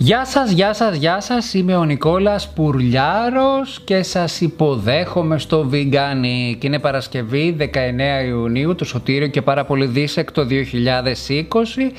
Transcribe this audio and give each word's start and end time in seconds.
Γεια 0.00 0.24
σας, 0.24 0.50
γεια 0.50 0.72
σας, 0.72 0.96
γεια 0.96 1.20
σας, 1.20 1.54
είμαι 1.54 1.76
ο 1.76 1.84
Νικόλας 1.84 2.52
Πουρλιάρος 2.52 3.80
και 3.84 4.02
σας 4.02 4.40
υποδέχομαι 4.40 5.38
στο 5.38 5.70
Veganic. 5.72 6.64
Είναι 6.64 6.78
Παρασκευή 6.78 7.56
19 7.58 8.24
Ιουνίου, 8.26 8.74
το 8.74 8.84
Σωτήριο 8.84 9.26
και 9.26 9.42
πάρα 9.42 9.64
πολύ 9.64 9.86
δίσεκτο 9.86 10.44
2020 10.44 11.92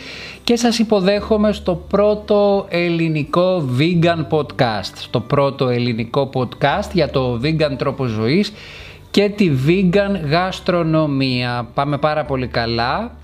και 0.43 0.55
σας 0.55 0.79
υποδέχομαι 0.79 1.51
στο 1.51 1.75
πρώτο 1.75 2.65
ελληνικό 2.69 3.69
vegan 3.79 4.27
podcast, 4.29 4.93
στο 4.95 5.19
πρώτο 5.19 5.67
ελληνικό 5.67 6.29
podcast 6.33 6.89
για 6.93 7.09
το 7.09 7.39
vegan 7.43 7.75
τρόπο 7.77 8.05
ζωής 8.05 8.53
και 9.11 9.29
τη 9.29 9.51
vegan 9.67 10.29
γαστρονομία. 10.29 11.69
Πάμε 11.73 11.97
πάρα 11.97 12.25
πολύ 12.25 12.47
καλά. 12.47 13.17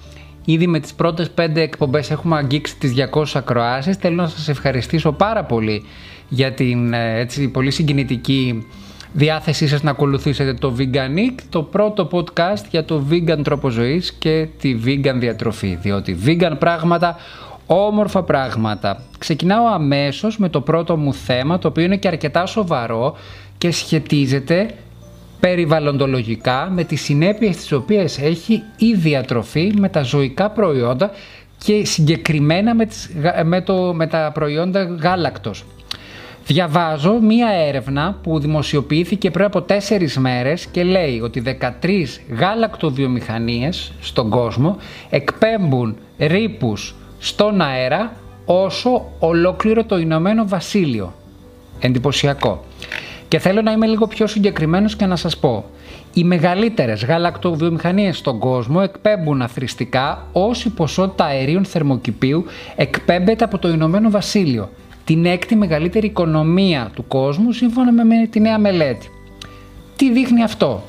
Ήδη 0.45 0.67
με 0.67 0.80
τις 0.80 0.94
πρώτες 0.94 1.30
πέντε 1.30 1.62
εκπομπές 1.62 2.12
έχουμε 2.12 2.35
αγγίξει 2.35 2.77
τις 2.77 2.94
200 3.13 3.23
ακροάσεις. 3.34 3.95
Θέλω 3.98 4.16
να 4.16 4.27
σας 4.27 4.48
ευχαριστήσω 4.48 5.12
πάρα 5.12 5.44
πολύ 5.44 5.85
για 6.30 6.54
την 6.54 6.94
ε, 6.94 7.20
έτσι, 7.20 7.48
πολύ 7.48 7.71
συγκινητική 7.71 8.68
διάθεσή 9.13 9.68
σας 9.68 9.84
να 9.84 9.91
ακολουθήσετε 9.91 10.54
το 10.54 10.76
Veganic, 10.77 11.41
το 11.49 11.63
πρώτο 11.63 12.09
podcast 12.12 12.63
για 12.70 12.85
το 12.85 13.04
vegan 13.09 13.40
τρόπο 13.44 13.70
ζωής 13.70 14.13
και 14.13 14.48
τη 14.59 14.80
vegan 14.85 15.16
διατροφή, 15.16 15.77
διότι 15.81 16.18
vegan 16.26 16.54
πράγματα, 16.59 17.16
όμορφα 17.66 18.23
πράγματα. 18.23 19.04
Ξεκινάω 19.18 19.66
αμέσως 19.66 20.38
με 20.38 20.49
το 20.49 20.62
πρώτο 20.62 20.98
μου 20.98 21.13
θέμα, 21.13 21.59
το 21.59 21.68
οποίο 21.68 21.84
είναι 21.84 21.98
και 21.98 22.07
αρκετά 22.07 22.46
σοβαρό 22.46 23.16
και 23.57 23.71
σχετίζεται 23.71 24.73
περιβαλλοντολογικά 25.45 26.70
με 26.72 26.84
τις 26.84 27.02
συνέπειες 27.02 27.55
τις 27.58 27.72
οποίες 27.72 28.20
έχει 28.20 28.63
η 28.77 28.94
διατροφή 28.94 29.73
με 29.77 29.90
τα 29.90 30.02
ζωικά 30.02 30.49
προϊόντα 30.49 31.12
και 31.58 31.85
συγκεκριμένα 31.85 32.76
με, 32.76 32.85
τις, 32.85 33.10
με, 33.43 33.62
το, 33.62 33.93
με 33.93 34.07
τα 34.07 34.32
προϊόντα 34.34 34.84
γάλακτος. 34.84 35.66
Διαβάζω 36.46 37.20
μία 37.21 37.48
έρευνα 37.49 38.18
που 38.23 38.40
δημοσιοποιήθηκε 38.40 39.32
πριν 39.32 39.46
από 39.46 39.62
τέσσερις 39.62 40.18
μέρες 40.18 40.66
και 40.66 40.84
λέει 40.84 41.20
ότι 41.20 41.43
13 41.82 42.04
γάλακτοβιομηχανίες 42.40 43.91
στον 44.01 44.29
κόσμο 44.29 44.77
εκπέμπουν 45.10 45.98
ρήπους 46.18 46.96
στον 47.20 47.62
αέρα 47.62 48.16
όσο 48.46 49.12
ολόκληρο 49.20 49.84
το 49.84 49.98
Ηνωμένο 49.98 50.48
Βασίλειο. 50.48 51.13
Εντυπωσιακό. 51.79 52.63
Και 53.27 53.40
θέλω 53.40 53.62
να 53.62 53.71
είμαι 53.71 53.85
λίγο 53.85 54.07
πιο 54.07 54.27
συγκεκριμένος 54.27 54.95
και 54.95 55.05
να 55.05 55.15
σας 55.15 55.37
πω. 55.37 55.65
Οι 56.13 56.23
μεγαλύτερες 56.23 57.05
γαλακτοβιομηχανίες 57.05 58.17
στον 58.17 58.40
κόσμο 58.40 58.79
εκπέμπουν 58.84 59.41
αθρηστικά 59.41 60.27
όση 60.32 60.70
ποσότητα 60.70 61.26
αερίων 61.26 61.65
θερμοκηπίου 61.65 62.45
εκπέμπεται 62.76 63.43
από 63.43 63.57
το 63.57 63.70
Ηνωμένο 63.70 64.09
Βασίλειο, 64.09 64.69
την 65.03 65.25
έκτη 65.25 65.56
μεγαλύτερη 65.56 66.07
οικονομία 66.07 66.91
του 66.94 67.07
κόσμου 67.07 67.51
σύμφωνα 67.51 67.91
με 67.91 68.28
τη 68.29 68.40
νέα 68.40 68.59
μελέτη. 68.59 69.07
Τι 69.95 70.12
δείχνει 70.12 70.44
αυτό; 70.44 70.84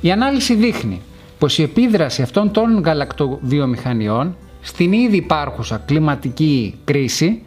Η 0.00 0.10
ανάλυση 0.10 0.54
δείχνει 0.54 1.00
πως 1.38 1.58
η 1.58 1.62
επίδραση 1.62 2.22
αυτών 2.22 2.50
των 2.50 2.82
γαλακτοβιομηχανιών 2.84 4.36
στην 4.60 4.92
ήδη 4.92 5.16
υπάρχουσα 5.16 5.82
κλιματική 5.86 6.74
κρίση 6.84 7.42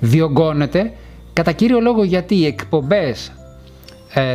διωγγώνεται 0.00 0.92
κατά 1.32 1.52
κύριο 1.52 1.80
λόγο 1.80 2.04
γιατί 2.04 2.34
οι 2.34 2.46
εκπομπές 2.46 3.26
ε, 3.26 3.41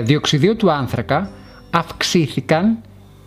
διοξιδίου 0.04 0.56
του 0.56 0.72
άνθρακα 0.72 1.30
αυξήθηκαν 1.70 2.78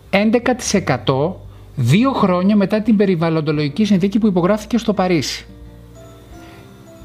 11% 0.09 1.33
δύο 1.75 2.11
χρόνια 2.11 2.55
μετά 2.55 2.81
την 2.81 2.97
περιβαλλοντολογική 2.97 3.85
συνθήκη 3.85 4.19
που 4.19 4.27
υπογράφηκε 4.27 4.77
στο 4.77 4.93
Παρίσι. 4.93 5.45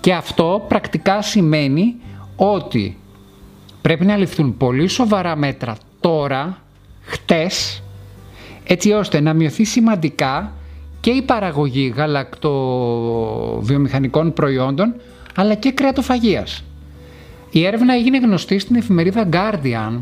Και 0.00 0.14
αυτό 0.14 0.64
πρακτικά 0.68 1.22
σημαίνει 1.22 1.96
ότι 2.36 2.98
πρέπει 3.80 4.04
να 4.04 4.16
ληφθούν 4.16 4.56
πολύ 4.56 4.88
σοβαρά 4.88 5.36
μέτρα 5.36 5.76
τώρα, 6.00 6.62
χτες, 7.00 7.82
έτσι 8.64 8.92
ώστε 8.92 9.20
να 9.20 9.34
μειωθεί 9.34 9.64
σημαντικά 9.64 10.52
και 11.00 11.10
η 11.10 11.22
παραγωγή 11.22 11.92
γαλακτοβιομηχανικών 11.96 14.32
προϊόντων 14.32 14.94
αλλά 15.34 15.54
και 15.54 15.72
κρεατοφαγίας. 15.72 16.64
Η 17.50 17.66
έρευνα 17.66 17.94
έγινε 17.94 18.18
γνωστή 18.18 18.58
στην 18.58 18.76
εφημερίδα 18.76 19.28
Guardian, 19.32 20.00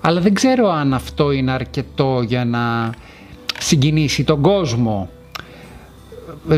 αλλά 0.00 0.20
δεν 0.20 0.34
ξέρω 0.34 0.70
αν 0.70 0.94
αυτό 0.94 1.32
είναι 1.32 1.50
αρκετό 1.50 2.22
για 2.26 2.44
να 2.44 2.94
συγκινήσει 3.58 4.24
τον 4.24 4.40
κόσμο. 4.40 5.10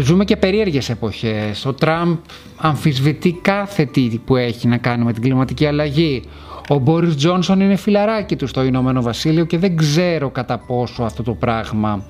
Ζούμε 0.02 0.24
και 0.24 0.36
περίεργες 0.36 0.88
εποχές. 0.88 1.66
Ο 1.66 1.72
Τραμπ 1.72 2.16
αμφισβητεί 2.56 3.38
κάθε 3.42 3.84
τι 3.84 4.20
που 4.24 4.36
έχει 4.36 4.68
να 4.68 4.76
κάνει 4.76 5.04
με 5.04 5.12
την 5.12 5.22
κλιματική 5.22 5.66
αλλαγή. 5.66 6.22
Ο 6.68 6.78
Μπόρις 6.78 7.16
Τζόνσον 7.16 7.60
είναι 7.60 7.76
φιλαράκι 7.76 8.36
του 8.36 8.46
στο 8.46 8.64
Ηνωμένο 8.64 9.02
Βασίλειο 9.02 9.44
και 9.44 9.58
δεν 9.58 9.76
ξέρω 9.76 10.30
κατά 10.30 10.58
πόσο 10.58 11.02
αυτό 11.02 11.22
το 11.22 11.32
πράγμα 11.32 12.04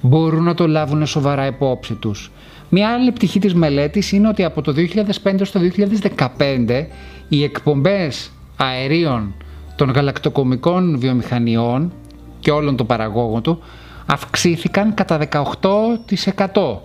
μπορούν 0.00 0.42
να 0.42 0.54
το 0.54 0.68
λάβουν 0.68 1.06
σοβαρά 1.06 1.46
υπόψη 1.46 1.94
τους. 1.94 2.30
Μια 2.68 2.88
άλλη 2.92 3.12
πτυχή 3.12 3.38
της 3.38 3.54
μελέτης 3.54 4.12
είναι 4.12 4.28
ότι 4.28 4.44
από 4.44 4.62
το 4.62 4.74
2005 5.24 5.40
στο 5.42 5.60
2015 6.38 6.86
οι 7.28 7.42
εκπομπές 7.42 8.30
αερίων 8.56 9.34
των 9.76 9.90
γαλακτοκομικών 9.90 10.98
βιομηχανιών 10.98 11.92
και 12.40 12.50
όλων 12.50 12.76
των 12.76 12.86
παραγόγων 12.86 13.42
του 13.42 13.62
αυξήθηκαν 14.06 14.94
κατά 14.94 15.18
18% 16.44 16.76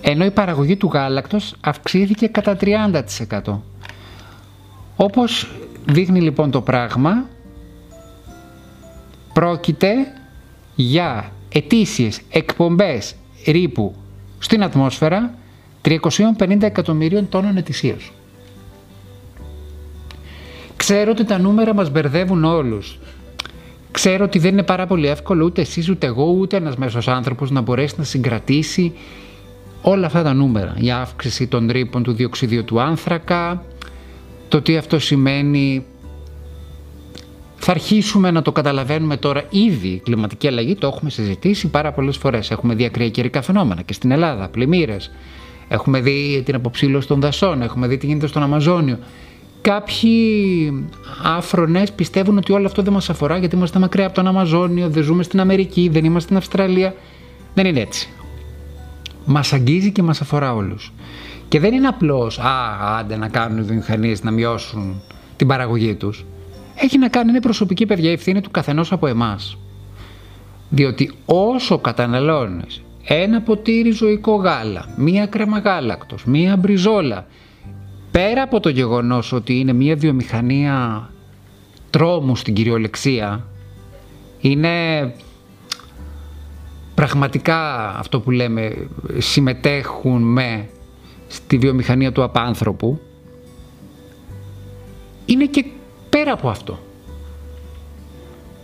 ενώ 0.00 0.24
η 0.24 0.30
παραγωγή 0.30 0.76
του 0.76 0.90
γάλακτος 0.92 1.54
αυξήθηκε 1.60 2.26
κατά 2.26 2.56
30%. 2.60 3.58
Όπως 4.96 5.50
δείχνει 5.86 6.20
λοιπόν 6.20 6.50
το 6.50 6.60
πράγμα, 6.60 7.28
πρόκειται 9.32 9.92
για 10.74 11.32
ετήσιες 11.48 12.20
εκπομπές 12.30 13.14
ρήπου 13.46 13.94
στην 14.38 14.62
ατμόσφαιρα 14.62 15.34
350 15.82 16.62
εκατομμυρίων 16.62 17.28
τόνων 17.28 17.56
ετησίως. 17.56 18.12
Ξέρω 20.76 21.10
ότι 21.10 21.24
τα 21.24 21.38
νούμερα 21.38 21.74
μας 21.74 21.90
μπερδεύουν 21.90 22.44
όλους. 22.44 22.98
Ξέρω 23.90 24.24
ότι 24.24 24.38
δεν 24.38 24.52
είναι 24.52 24.62
πάρα 24.62 24.86
πολύ 24.86 25.06
εύκολο 25.06 25.44
ούτε 25.44 25.60
εσείς 25.60 25.88
ούτε 25.88 26.06
εγώ 26.06 26.24
ούτε 26.24 26.56
ένας 26.56 26.76
μέσος 26.76 27.08
άνθρωπος 27.08 27.50
να 27.50 27.60
μπορέσει 27.60 27.94
να 27.98 28.04
συγκρατήσει 28.04 28.92
όλα 29.82 30.06
αυτά 30.06 30.22
τα 30.22 30.34
νούμερα. 30.34 30.74
Η 30.78 30.90
αύξηση 30.90 31.46
των 31.46 31.68
ρήπων 31.70 32.02
του 32.02 32.12
διοξιδίου 32.12 32.64
του 32.64 32.80
άνθρακα, 32.80 33.64
το 34.48 34.62
τι 34.62 34.76
αυτό 34.76 34.98
σημαίνει 34.98 35.84
θα 37.58 37.70
αρχίσουμε 37.70 38.30
να 38.30 38.42
το 38.42 38.52
καταλαβαίνουμε 38.52 39.16
τώρα 39.16 39.44
ήδη. 39.50 39.88
Η 39.88 40.00
κλιματική 40.04 40.46
αλλαγή 40.46 40.74
το 40.74 40.86
έχουμε 40.86 41.10
συζητήσει 41.10 41.68
πάρα 41.68 41.92
πολλές 41.92 42.16
φορές. 42.16 42.50
Έχουμε 42.50 42.74
δει 42.74 42.84
ακραία 42.84 43.08
καιρικά 43.08 43.42
φαινόμενα 43.42 43.82
και 43.82 43.92
στην 43.92 44.10
Ελλάδα, 44.10 44.48
πλημμύρες. 44.48 45.10
Έχουμε 45.68 46.00
δει 46.00 46.42
την 46.44 46.54
αποψήλωση 46.54 47.08
των 47.08 47.20
δασών, 47.20 47.62
έχουμε 47.62 47.86
δει 47.86 47.96
τι 47.96 48.06
γίνεται 48.06 48.26
στον 48.26 48.42
Αμαζόνιο. 48.42 48.98
Κάποιοι 49.60 50.88
άφρονες 51.22 51.92
πιστεύουν 51.92 52.36
ότι 52.36 52.52
όλο 52.52 52.66
αυτό 52.66 52.82
δεν 52.82 52.92
μας 52.92 53.10
αφορά 53.10 53.36
γιατί 53.36 53.56
είμαστε 53.56 53.78
μακριά 53.78 54.06
από 54.06 54.14
τον 54.14 54.26
Αμαζόνιο, 54.26 54.88
δεν 54.88 55.02
ζούμε 55.02 55.22
στην 55.22 55.40
Αμερική, 55.40 55.88
δεν 55.92 56.04
είμαστε 56.04 56.22
στην 56.24 56.36
Αυστραλία. 56.36 56.94
Δεν 57.54 57.66
είναι 57.66 57.80
έτσι. 57.80 58.08
Μας 59.24 59.52
αγγίζει 59.52 59.92
και 59.92 60.02
μας 60.02 60.20
αφορά 60.20 60.54
όλους. 60.54 60.92
Και 61.48 61.60
δεν 61.60 61.74
είναι 61.74 61.86
απλώς, 61.86 62.38
α, 62.38 62.96
άντε 62.98 63.16
να 63.16 63.28
κάνουν 63.28 63.58
οι 63.58 63.62
βιομηχανίες 63.62 64.22
να 64.22 64.30
μειώσουν 64.30 65.02
την 65.36 65.46
παραγωγή 65.46 65.94
τους. 65.94 66.24
Έχει 66.80 66.98
να 66.98 67.08
κάνει, 67.08 67.30
είναι 67.30 67.40
προσωπική 67.40 67.86
παιδιά 67.86 68.12
ευθύνη 68.12 68.40
του 68.40 68.50
καθενός 68.50 68.92
από 68.92 69.06
εμάς. 69.06 69.58
Διότι 70.70 71.12
όσο 71.24 71.78
καταναλώνεις 71.78 72.82
ένα 73.04 73.40
ποτήρι 73.40 73.90
ζωικό 73.90 74.34
γάλα, 74.34 74.94
μία 74.96 75.26
κρέμα 75.26 75.58
γάλακτος, 75.58 76.24
μία 76.24 76.56
μπριζόλα 76.56 77.26
πέρα 78.10 78.42
από 78.42 78.60
το 78.60 78.68
γεγονός 78.68 79.32
ότι 79.32 79.58
είναι 79.58 79.72
μια 79.72 79.96
βιομηχανία 79.96 81.10
τρόμου 81.90 82.36
στην 82.36 82.54
κυριολεξία, 82.54 83.46
είναι 84.40 84.68
πραγματικά 86.94 87.88
αυτό 87.98 88.20
που 88.20 88.30
λέμε 88.30 88.88
συμμετέχουν 89.18 90.22
με 90.22 90.68
στη 91.28 91.58
βιομηχανία 91.58 92.12
του 92.12 92.22
απάνθρωπου, 92.22 93.00
είναι 95.26 95.46
και 95.46 95.64
πέρα 96.18 96.32
από 96.32 96.48
αυτό. 96.48 96.78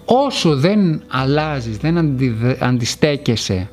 Όσο 0.04 0.56
δεν 0.56 1.02
αλλάζεις, 1.08 1.76
δεν 1.76 2.16
αντιστέκεσαι 2.60 3.70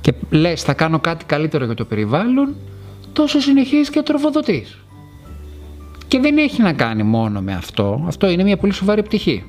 και 0.00 0.14
λες 0.30 0.62
θα 0.62 0.74
κάνω 0.74 0.98
κάτι 1.00 1.24
καλύτερο 1.24 1.64
για 1.64 1.74
το 1.74 1.84
περιβάλλον, 1.84 2.54
τόσο 3.12 3.40
συνεχίζεις 3.40 3.90
και 3.90 4.02
τροφοδοτείς. 4.02 4.78
Και 6.08 6.18
δεν 6.18 6.38
έχει 6.38 6.62
να 6.62 6.72
κάνει 6.72 7.02
μόνο 7.02 7.40
με 7.40 7.54
αυτό. 7.54 8.04
Αυτό 8.06 8.28
είναι 8.28 8.42
μια 8.42 8.56
πολύ 8.56 8.72
σοβαρή 8.72 9.02
πτυχή. 9.02 9.44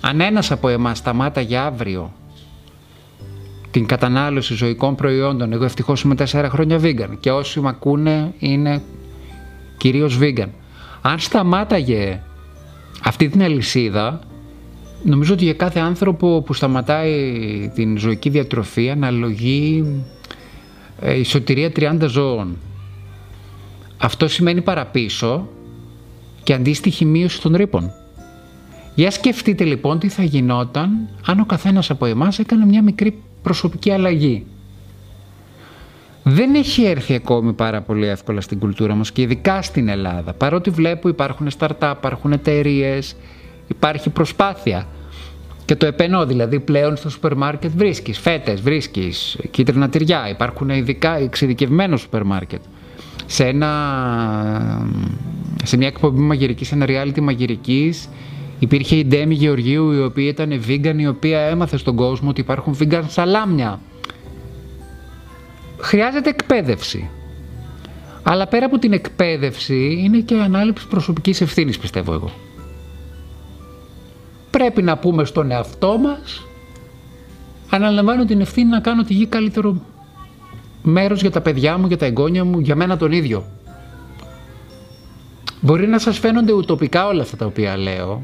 Αν 0.00 0.20
ένας 0.20 0.50
από 0.50 0.68
εμάς 0.68 0.98
σταμάταγε 0.98 1.56
αύριο 1.56 2.12
την 3.70 3.86
κατανάλωση 3.86 4.54
ζωικών 4.54 4.94
προϊόντων, 4.94 5.52
εγώ 5.52 5.64
ευτυχώς 5.64 6.02
είμαι 6.02 6.14
τέσσερα 6.14 6.50
χρόνια 6.50 6.80
vegan 6.82 7.10
και 7.20 7.30
όσοι 7.30 7.60
με 7.60 7.68
ακούνε 7.68 8.34
είναι 8.38 8.82
κυρίως 9.76 10.18
vegan. 10.20 10.48
Αν 11.02 11.18
σταμάταγε 11.18 12.20
αυτή 13.02 13.28
την 13.28 13.42
αλυσίδα, 13.42 14.20
νομίζω 15.02 15.32
ότι 15.32 15.44
για 15.44 15.54
κάθε 15.54 15.80
άνθρωπο 15.80 16.42
που 16.42 16.54
σταματάει 16.54 17.70
την 17.74 17.98
ζωική 17.98 18.28
διατροφή 18.28 18.90
αναλογεί 18.90 19.84
ε, 21.00 21.18
η 21.18 21.24
σωτηρία 21.24 21.72
30 21.76 21.96
ζώων. 22.06 22.56
Αυτό 23.98 24.28
σημαίνει 24.28 24.62
παραπίσω 24.62 25.48
και 26.42 26.54
αντίστοιχη 26.54 27.04
μείωση 27.04 27.40
των 27.40 27.56
ρήπων. 27.56 27.92
Για 28.94 29.10
σκεφτείτε 29.10 29.64
λοιπόν 29.64 29.98
τι 29.98 30.08
θα 30.08 30.22
γινόταν 30.22 31.08
αν 31.26 31.40
ο 31.40 31.44
καθένας 31.44 31.90
από 31.90 32.06
εμάς 32.06 32.38
έκανε 32.38 32.64
μια 32.64 32.82
μικρή 32.82 33.22
προσωπική 33.42 33.90
αλλαγή. 33.90 34.46
Δεν 36.22 36.54
έχει 36.54 36.84
έρθει 36.84 37.14
ακόμη 37.14 37.52
πάρα 37.52 37.80
πολύ 37.80 38.06
εύκολα 38.06 38.40
στην 38.40 38.58
κουλτούρα 38.58 38.94
μας 38.94 39.12
και 39.12 39.22
ειδικά 39.22 39.62
στην 39.62 39.88
Ελλάδα. 39.88 40.32
Παρότι 40.32 40.70
βλέπω 40.70 41.08
υπάρχουν 41.08 41.48
startup, 41.58 41.92
υπάρχουν 41.96 42.32
εταιρείες, 42.32 43.16
υπάρχει 43.68 44.10
προσπάθεια. 44.10 44.86
Και 45.64 45.76
το 45.76 45.86
επενώ, 45.86 46.26
δηλαδή 46.26 46.60
πλέον 46.60 46.96
στο 46.96 47.10
σούπερ 47.10 47.36
μάρκετ 47.36 47.70
βρίσκεις 47.76 48.18
φέτες, 48.18 48.60
βρίσκεις 48.60 49.38
κίτρινα 49.50 49.88
τυριά, 49.88 50.28
υπάρχουν 50.28 50.68
ειδικά 50.68 51.16
εξειδικευμένο 51.16 51.96
σούπερ 51.96 52.24
μάρκετ. 52.24 52.60
Σε, 53.26 53.44
ένα, 53.44 54.86
σε 55.64 55.76
μια 55.76 55.86
εκπομπή 55.86 56.20
μαγειρικής, 56.20 56.68
σε 56.68 56.74
ένα 56.74 56.86
reality 56.88 57.20
μαγειρικής, 57.20 58.08
υπήρχε 58.58 58.96
η 58.96 59.04
Ντέμι 59.04 59.34
Γεωργίου 59.34 59.92
η 59.92 60.02
οποία 60.02 60.28
ήταν 60.28 60.62
vegan, 60.68 60.94
η 60.96 61.06
οποία 61.06 61.40
έμαθε 61.40 61.76
στον 61.76 61.96
κόσμο 61.96 62.28
ότι 62.28 62.40
υπάρχουν 62.40 62.76
vegan 62.80 63.02
σαλάμια. 63.06 63.80
Χρειάζεται 65.80 66.28
εκπαίδευση. 66.28 67.08
Αλλά 68.22 68.46
πέρα 68.46 68.66
από 68.66 68.78
την 68.78 68.92
εκπαίδευση 68.92 70.00
είναι 70.04 70.18
και 70.18 70.34
ανάληψη 70.34 70.86
προσωπικής 70.86 71.40
ευθύνης 71.40 71.78
πιστεύω 71.78 72.12
εγώ 72.12 72.30
πρέπει 74.50 74.82
να 74.82 74.96
πούμε 74.96 75.24
στον 75.24 75.50
εαυτό 75.50 75.98
μας 75.98 76.46
αναλαμβάνω 77.70 78.24
την 78.24 78.40
ευθύνη 78.40 78.68
να 78.68 78.80
κάνω 78.80 79.02
τη 79.02 79.14
γη 79.14 79.26
καλύτερο 79.26 79.80
μέρος 80.82 81.20
για 81.20 81.30
τα 81.30 81.40
παιδιά 81.40 81.78
μου, 81.78 81.86
για 81.86 81.96
τα 81.96 82.06
εγγόνια 82.06 82.44
μου, 82.44 82.58
για 82.58 82.76
μένα 82.76 82.96
τον 82.96 83.12
ίδιο. 83.12 83.44
Μπορεί 85.60 85.86
να 85.86 85.98
σας 85.98 86.18
φαίνονται 86.18 86.52
ουτοπικά 86.52 87.06
όλα 87.06 87.22
αυτά 87.22 87.36
τα 87.36 87.46
οποία 87.46 87.76
λέω, 87.76 88.22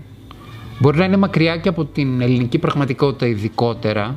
μπορεί 0.78 0.98
να 0.98 1.04
είναι 1.04 1.16
μακριά 1.16 1.56
και 1.56 1.68
από 1.68 1.84
την 1.84 2.20
ελληνική 2.20 2.58
πραγματικότητα 2.58 3.26
ειδικότερα, 3.26 4.16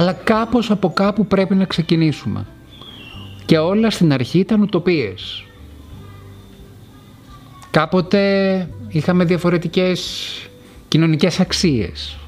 αλλά 0.00 0.12
κάπως 0.12 0.70
από 0.70 0.90
κάπου 0.92 1.26
πρέπει 1.26 1.54
να 1.54 1.64
ξεκινήσουμε. 1.64 2.46
Και 3.44 3.58
όλα 3.58 3.90
στην 3.90 4.12
αρχή 4.12 4.38
ήταν 4.38 4.62
ουτοπίες. 4.62 5.44
Κάποτε 7.70 8.68
είχαμε 8.88 9.24
διαφορετικές 9.24 10.30
κοινωνικές 10.88 11.40
αξίες. 11.40 12.18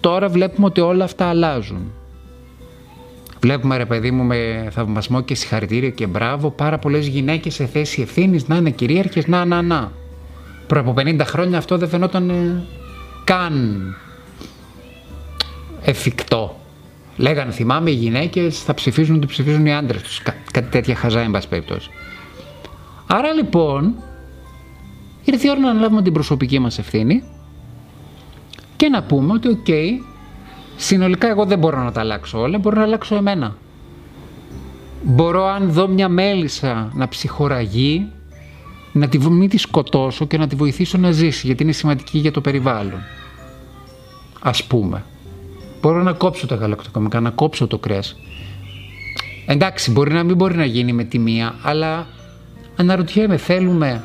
Τώρα 0.00 0.28
βλέπουμε 0.28 0.66
ότι 0.66 0.80
όλα 0.80 1.04
αυτά 1.04 1.26
αλλάζουν. 1.26 1.92
Βλέπουμε 3.40 3.76
ρε 3.76 3.86
παιδί 3.86 4.10
μου 4.10 4.22
με 4.22 4.68
θαυμασμό 4.70 5.20
και 5.20 5.34
συγχαρητήρια 5.34 5.90
και 5.90 6.06
μπράβο 6.06 6.50
πάρα 6.50 6.78
πολλές 6.78 7.06
γυναίκες 7.06 7.54
σε 7.54 7.66
θέση 7.66 8.02
ευθύνης 8.02 8.48
να 8.48 8.56
είναι 8.56 8.70
κυρίαρχες, 8.70 9.26
να, 9.26 9.44
να, 9.44 9.62
να. 9.62 9.92
Προ 10.66 10.80
από 10.80 10.94
50 10.96 11.20
χρόνια 11.20 11.58
αυτό 11.58 11.78
δεν 11.78 11.88
φαινόταν 11.88 12.30
ε, 12.30 12.62
καν 13.24 13.80
εφικτό. 15.82 16.58
Λέγανε 17.18 17.52
θυμάμαι 17.52 17.90
οι 17.90 17.94
γυναίκες 17.94 18.62
θα 18.62 18.74
ψηφίζουν 18.74 19.16
ότι 19.16 19.26
ψηφίζουν 19.26 19.66
οι 19.66 19.74
άντρες 19.74 20.02
τους. 20.02 20.22
Κά- 20.22 20.36
κάτι 20.52 20.68
τέτοια 20.70 20.94
χαζά 20.94 21.20
εν 21.20 21.30
πάση 21.30 21.48
περιπτώσει. 21.48 21.90
Άρα 23.06 23.32
λοιπόν 23.32 23.94
Ήρθε 25.30 25.46
η 25.46 25.50
ώρα 25.50 25.60
να 25.60 25.70
αναλάβουμε 25.70 26.02
την 26.02 26.12
προσωπική 26.12 26.58
μας 26.58 26.78
ευθύνη 26.78 27.22
και 28.76 28.88
να 28.88 29.02
πούμε 29.02 29.32
ότι 29.32 29.48
οκ, 29.48 29.66
συνολικά 30.76 31.28
εγώ 31.28 31.44
δεν 31.44 31.58
μπορώ 31.58 31.82
να 31.82 31.92
τα 31.92 32.00
αλλάξω 32.00 32.40
όλα, 32.40 32.58
μπορώ 32.58 32.76
να 32.76 32.82
αλλάξω 32.82 33.14
εμένα. 33.14 33.56
Μπορώ 35.02 35.44
αν 35.44 35.70
δω 35.72 35.88
μια 35.88 36.08
μέλισσα 36.08 36.90
να 36.94 37.08
ψυχορραγεί, 37.08 38.08
να 38.92 39.08
τη, 39.08 39.18
μην 39.30 39.48
τη 39.48 39.56
σκοτώσω 39.58 40.26
και 40.26 40.38
να 40.38 40.46
τη 40.46 40.56
βοηθήσω 40.56 40.98
να 40.98 41.10
ζήσει, 41.10 41.46
γιατί 41.46 41.62
είναι 41.62 41.72
σημαντική 41.72 42.18
για 42.18 42.30
το 42.30 42.40
περιβάλλον. 42.40 43.00
Ας 44.40 44.64
πούμε. 44.64 45.04
Μπορώ 45.80 46.02
να 46.02 46.12
κόψω 46.12 46.46
τα 46.46 46.54
γαλακτοκομικά, 46.54 47.20
να 47.20 47.30
κόψω 47.30 47.66
το 47.66 47.78
κρέας. 47.78 48.16
Εντάξει, 49.46 49.90
μπορεί 49.90 50.12
να 50.12 50.22
μην 50.22 50.36
μπορεί 50.36 50.56
να 50.56 50.64
γίνει 50.64 50.92
με 50.92 51.04
τη 51.04 51.18
μία, 51.18 51.54
αλλά 51.62 52.06
αναρωτιέμαι, 52.76 53.36
θέλουμε 53.36 54.04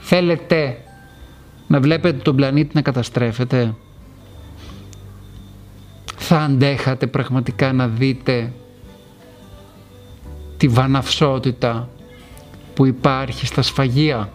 Θέλετε 0.00 0.76
να 1.66 1.80
βλέπετε 1.80 2.18
τον 2.18 2.36
πλανήτη 2.36 2.70
να 2.74 2.82
καταστρέφεται; 2.82 3.74
Θα 6.16 6.38
αντέχατε 6.38 7.06
πραγματικά 7.06 7.72
να 7.72 7.88
δείτε 7.88 8.52
τη 10.56 10.68
βαναυσότητα 10.68 11.88
που 12.74 12.86
υπάρχει 12.86 13.46
στα 13.46 13.62
σφαγεία; 13.62 14.32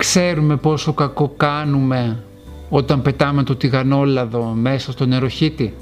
Ξέρουμε 0.00 0.56
πόσο 0.56 0.92
κακό 0.92 1.34
κάνουμε 1.36 2.24
όταν 2.68 3.02
πετάμε 3.02 3.42
το 3.42 3.56
τηγανόλαδο 3.56 4.44
μέσα 4.44 4.92
στο 4.92 5.06
νεροχύτη. 5.06 5.74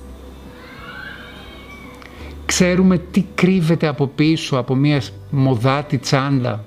Ξέρουμε 2.47 2.99
τι 2.99 3.25
κρύβεται 3.35 3.87
από 3.87 4.07
πίσω 4.07 4.57
από 4.57 4.75
μια 4.75 5.03
μοδάτη 5.31 5.99
τσάντα. 5.99 6.65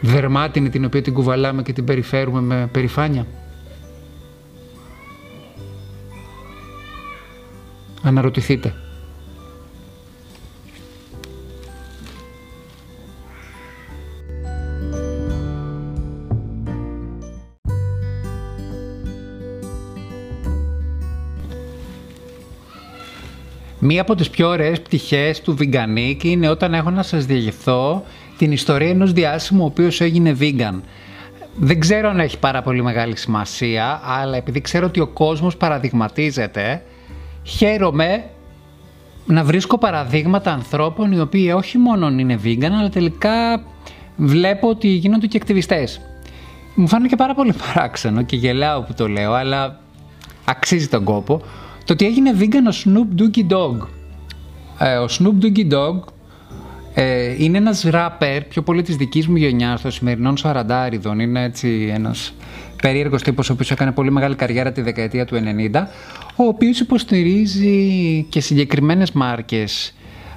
Δερμάτινη 0.00 0.68
την 0.68 0.84
οποία 0.84 1.02
την 1.02 1.14
κουβαλάμε 1.14 1.62
και 1.62 1.72
την 1.72 1.84
περιφέρουμε 1.84 2.40
με 2.40 2.68
περηφάνεια. 2.72 3.26
Αναρωτηθείτε. 8.02 8.74
Μία 23.82 24.00
από 24.00 24.14
τις 24.14 24.30
πιο 24.30 24.48
ωραίες 24.48 24.80
πτυχές 24.80 25.40
του 25.40 25.56
Veganic 25.60 26.16
είναι 26.22 26.48
όταν 26.48 26.74
έχω 26.74 26.90
να 26.90 27.02
σας 27.02 27.26
διηγηθώ 27.26 28.04
την 28.38 28.52
ιστορία 28.52 28.88
ενός 28.88 29.12
διάσημου 29.12 29.62
ο 29.62 29.66
οποίος 29.66 30.00
έγινε 30.00 30.36
vegan. 30.40 30.80
Δεν 31.56 31.80
ξέρω 31.80 32.08
αν 32.08 32.20
έχει 32.20 32.38
πάρα 32.38 32.62
πολύ 32.62 32.82
μεγάλη 32.82 33.16
σημασία, 33.16 34.00
αλλά 34.04 34.36
επειδή 34.36 34.60
ξέρω 34.60 34.86
ότι 34.86 35.00
ο 35.00 35.06
κόσμος 35.06 35.56
παραδειγματίζεται, 35.56 36.82
χαίρομαι 37.42 38.24
να 39.26 39.44
βρίσκω 39.44 39.78
παραδείγματα 39.78 40.52
ανθρώπων 40.52 41.12
οι 41.12 41.20
οποίοι 41.20 41.52
όχι 41.56 41.78
μόνο 41.78 42.08
είναι 42.08 42.38
vegan, 42.44 42.70
αλλά 42.78 42.88
τελικά 42.88 43.62
βλέπω 44.16 44.68
ότι 44.68 44.88
γίνονται 44.88 45.26
και 45.26 45.36
ακτιβιστές. 45.36 46.00
Μου 46.74 46.88
φάνηκε 46.88 47.16
πάρα 47.16 47.34
πολύ 47.34 47.54
παράξενο 47.66 48.22
και 48.22 48.36
γελάω 48.36 48.82
που 48.82 48.94
το 48.94 49.08
λέω, 49.08 49.32
αλλά 49.32 49.80
αξίζει 50.44 50.88
τον 50.88 51.04
κόπο 51.04 51.42
το 51.90 51.96
ότι 51.96 52.06
έγινε 52.06 52.34
vegan 52.38 52.72
ο 52.72 52.76
Snoop 52.84 53.20
Doggy 53.20 53.52
Dogg. 53.52 53.86
Ε, 54.78 54.96
ο 54.96 55.06
Snoop 55.08 55.44
Doggy 55.44 55.72
Dogg 55.72 55.98
ε, 56.94 57.34
είναι 57.44 57.58
ένας 57.58 57.82
ράπερ 57.82 58.44
πιο 58.44 58.62
πολύ 58.62 58.82
της 58.82 58.96
δικής 58.96 59.26
μου 59.26 59.36
γενιάς 59.36 59.80
των 59.80 59.90
σημερινών 59.90 60.36
σαραντάριδων. 60.36 61.20
Είναι 61.20 61.42
έτσι 61.42 61.90
ένας 61.94 62.34
περίεργος 62.82 63.22
τύπος 63.22 63.50
ο 63.50 63.52
οποίος 63.52 63.70
έκανε 63.70 63.92
πολύ 63.92 64.10
μεγάλη 64.10 64.34
καριέρα 64.34 64.72
τη 64.72 64.80
δεκαετία 64.80 65.24
του 65.24 65.36
90 65.72 65.86
ο 66.36 66.44
οποίος 66.44 66.80
υποστηρίζει 66.80 68.22
και 68.28 68.40
συγκεκριμένες 68.40 69.12
μάρκες 69.12 69.94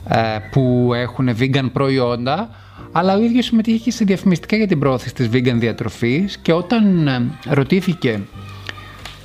ε, 0.07 0.17
που 0.51 0.91
έχουν 0.95 1.29
vegan 1.39 1.69
προϊόντα 1.73 2.49
αλλά 2.91 3.15
ο 3.15 3.21
ίδιος 3.21 3.45
συμμετείχε 3.45 3.77
και 3.77 3.91
σε 3.91 4.03
διαφημιστικά 4.03 4.55
για 4.55 4.67
την 4.67 4.79
πρόθεση 4.79 5.13
της 5.13 5.29
vegan 5.33 5.55
διατροφής 5.55 6.37
και 6.37 6.53
όταν 6.53 7.07
ε, 7.07 7.25
ρωτήθηκε 7.47 8.19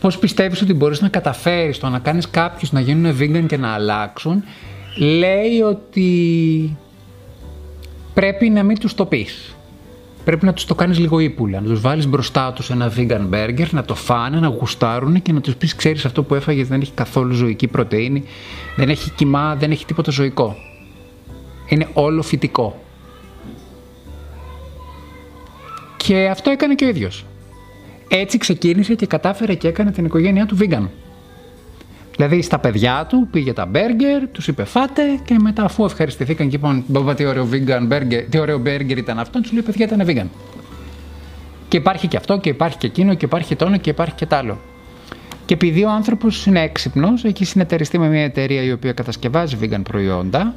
πώς 0.00 0.19
πιστεύεις 0.19 0.62
ότι 0.62 0.75
μπορείς 0.75 1.00
να 1.00 1.09
καταφέρεις 1.09 1.78
το 1.78 1.88
να 1.88 1.99
κάνεις 1.99 2.31
κάποιους 2.31 2.73
να 2.73 2.81
γίνουν 2.81 3.17
vegan 3.21 3.45
και 3.47 3.57
να 3.57 3.69
αλλάξουν, 3.69 4.45
λέει 4.99 5.61
ότι 5.61 6.76
πρέπει 8.14 8.50
να 8.50 8.62
μην 8.62 8.78
τους 8.78 8.95
το 8.95 9.07
πεις. 9.07 9.52
Πρέπει 10.25 10.45
να 10.45 10.52
τους 10.52 10.64
το 10.64 10.75
κάνεις 10.75 10.99
λίγο 10.99 11.19
ύπουλα, 11.19 11.61
να 11.61 11.67
τους 11.67 11.81
βάλεις 11.81 12.07
μπροστά 12.07 12.52
τους 12.52 12.71
ένα 12.71 12.93
vegan 12.97 13.28
burger, 13.31 13.67
να 13.71 13.85
το 13.85 13.95
φάνε, 13.95 14.40
να 14.40 14.47
γουστάρουν 14.47 15.23
και 15.23 15.33
να 15.33 15.40
τους 15.40 15.57
πεις 15.57 15.75
ξέρεις 15.75 16.05
αυτό 16.05 16.23
που 16.23 16.35
έφαγες 16.35 16.69
δεν 16.69 16.81
έχει 16.81 16.93
καθόλου 16.93 17.35
ζωική 17.35 17.67
πρωτεΐνη, 17.67 18.25
δεν 18.76 18.88
έχει 18.88 19.11
κοιμά, 19.11 19.55
δεν 19.55 19.71
έχει 19.71 19.85
τίποτα 19.85 20.11
ζωικό. 20.11 20.57
Είναι 21.69 21.88
όλο 21.93 22.23
φυτικό. 22.23 22.83
Και 25.97 26.28
αυτό 26.28 26.50
έκανε 26.50 26.75
και 26.75 26.85
ο 26.85 26.88
ίδιος. 26.88 27.25
Έτσι 28.09 28.38
ξεκίνησε 28.38 28.95
και 28.95 29.07
κατάφερε 29.07 29.55
και 29.55 29.69
έκανε 29.69 29.91
την 29.91 30.05
οικογένειά 30.05 30.47
του 30.47 30.59
vegan. 30.61 30.88
Δηλαδή 32.17 32.43
στα 32.43 32.59
παιδιά 32.59 33.07
του 33.09 33.29
πήγε 33.31 33.53
τα 33.53 33.67
μπέργκερ, 33.67 34.29
τους 34.29 34.49
είπε 34.49 34.65
φάτε 34.65 35.03
και 35.25 35.37
μετά 35.41 35.65
αφού 35.65 35.85
ευχαριστηθήκαν 35.85 36.49
και 36.49 36.57
είπαν 36.57 36.85
Μπαμπά 36.87 37.15
τι 37.15 37.25
ωραίο 37.25 37.49
vegan 37.53 37.93
burger, 37.93 38.25
τι 38.31 38.38
ωραίο 38.38 38.59
μπέργκερ 38.59 38.99
ήταν 38.99 39.19
αυτό, 39.19 39.41
τους 39.41 39.53
λέει 39.53 39.62
παιδιά 39.62 39.87
ήταν 39.87 40.07
vegan. 40.07 40.27
Και 41.69 41.77
υπάρχει 41.77 42.09
και 42.09 42.17
αυτό 42.17 42.38
και 42.38 42.49
υπάρχει 42.49 42.79
και 42.79 42.87
εκείνο 42.87 43.15
και 43.15 43.25
υπάρχει 43.25 43.57
το 43.57 43.77
και 43.81 43.91
υπάρχει 43.91 44.15
και 44.15 44.27
τ' 44.27 44.33
άλλο. 44.33 44.59
Και 45.45 45.55
επειδή 45.55 45.85
ο 45.85 45.91
άνθρωπος 45.91 46.47
είναι 46.47 46.61
έξυπνος, 46.61 47.25
έχει 47.25 47.45
συνεταιριστεί 47.45 47.99
με 47.99 48.09
μια 48.09 48.23
εταιρεία 48.23 48.62
η 48.62 48.73
οποία 48.73 48.93
κατασκευάζει 48.93 49.57
vegan 49.61 49.83
προϊόντα, 49.83 50.55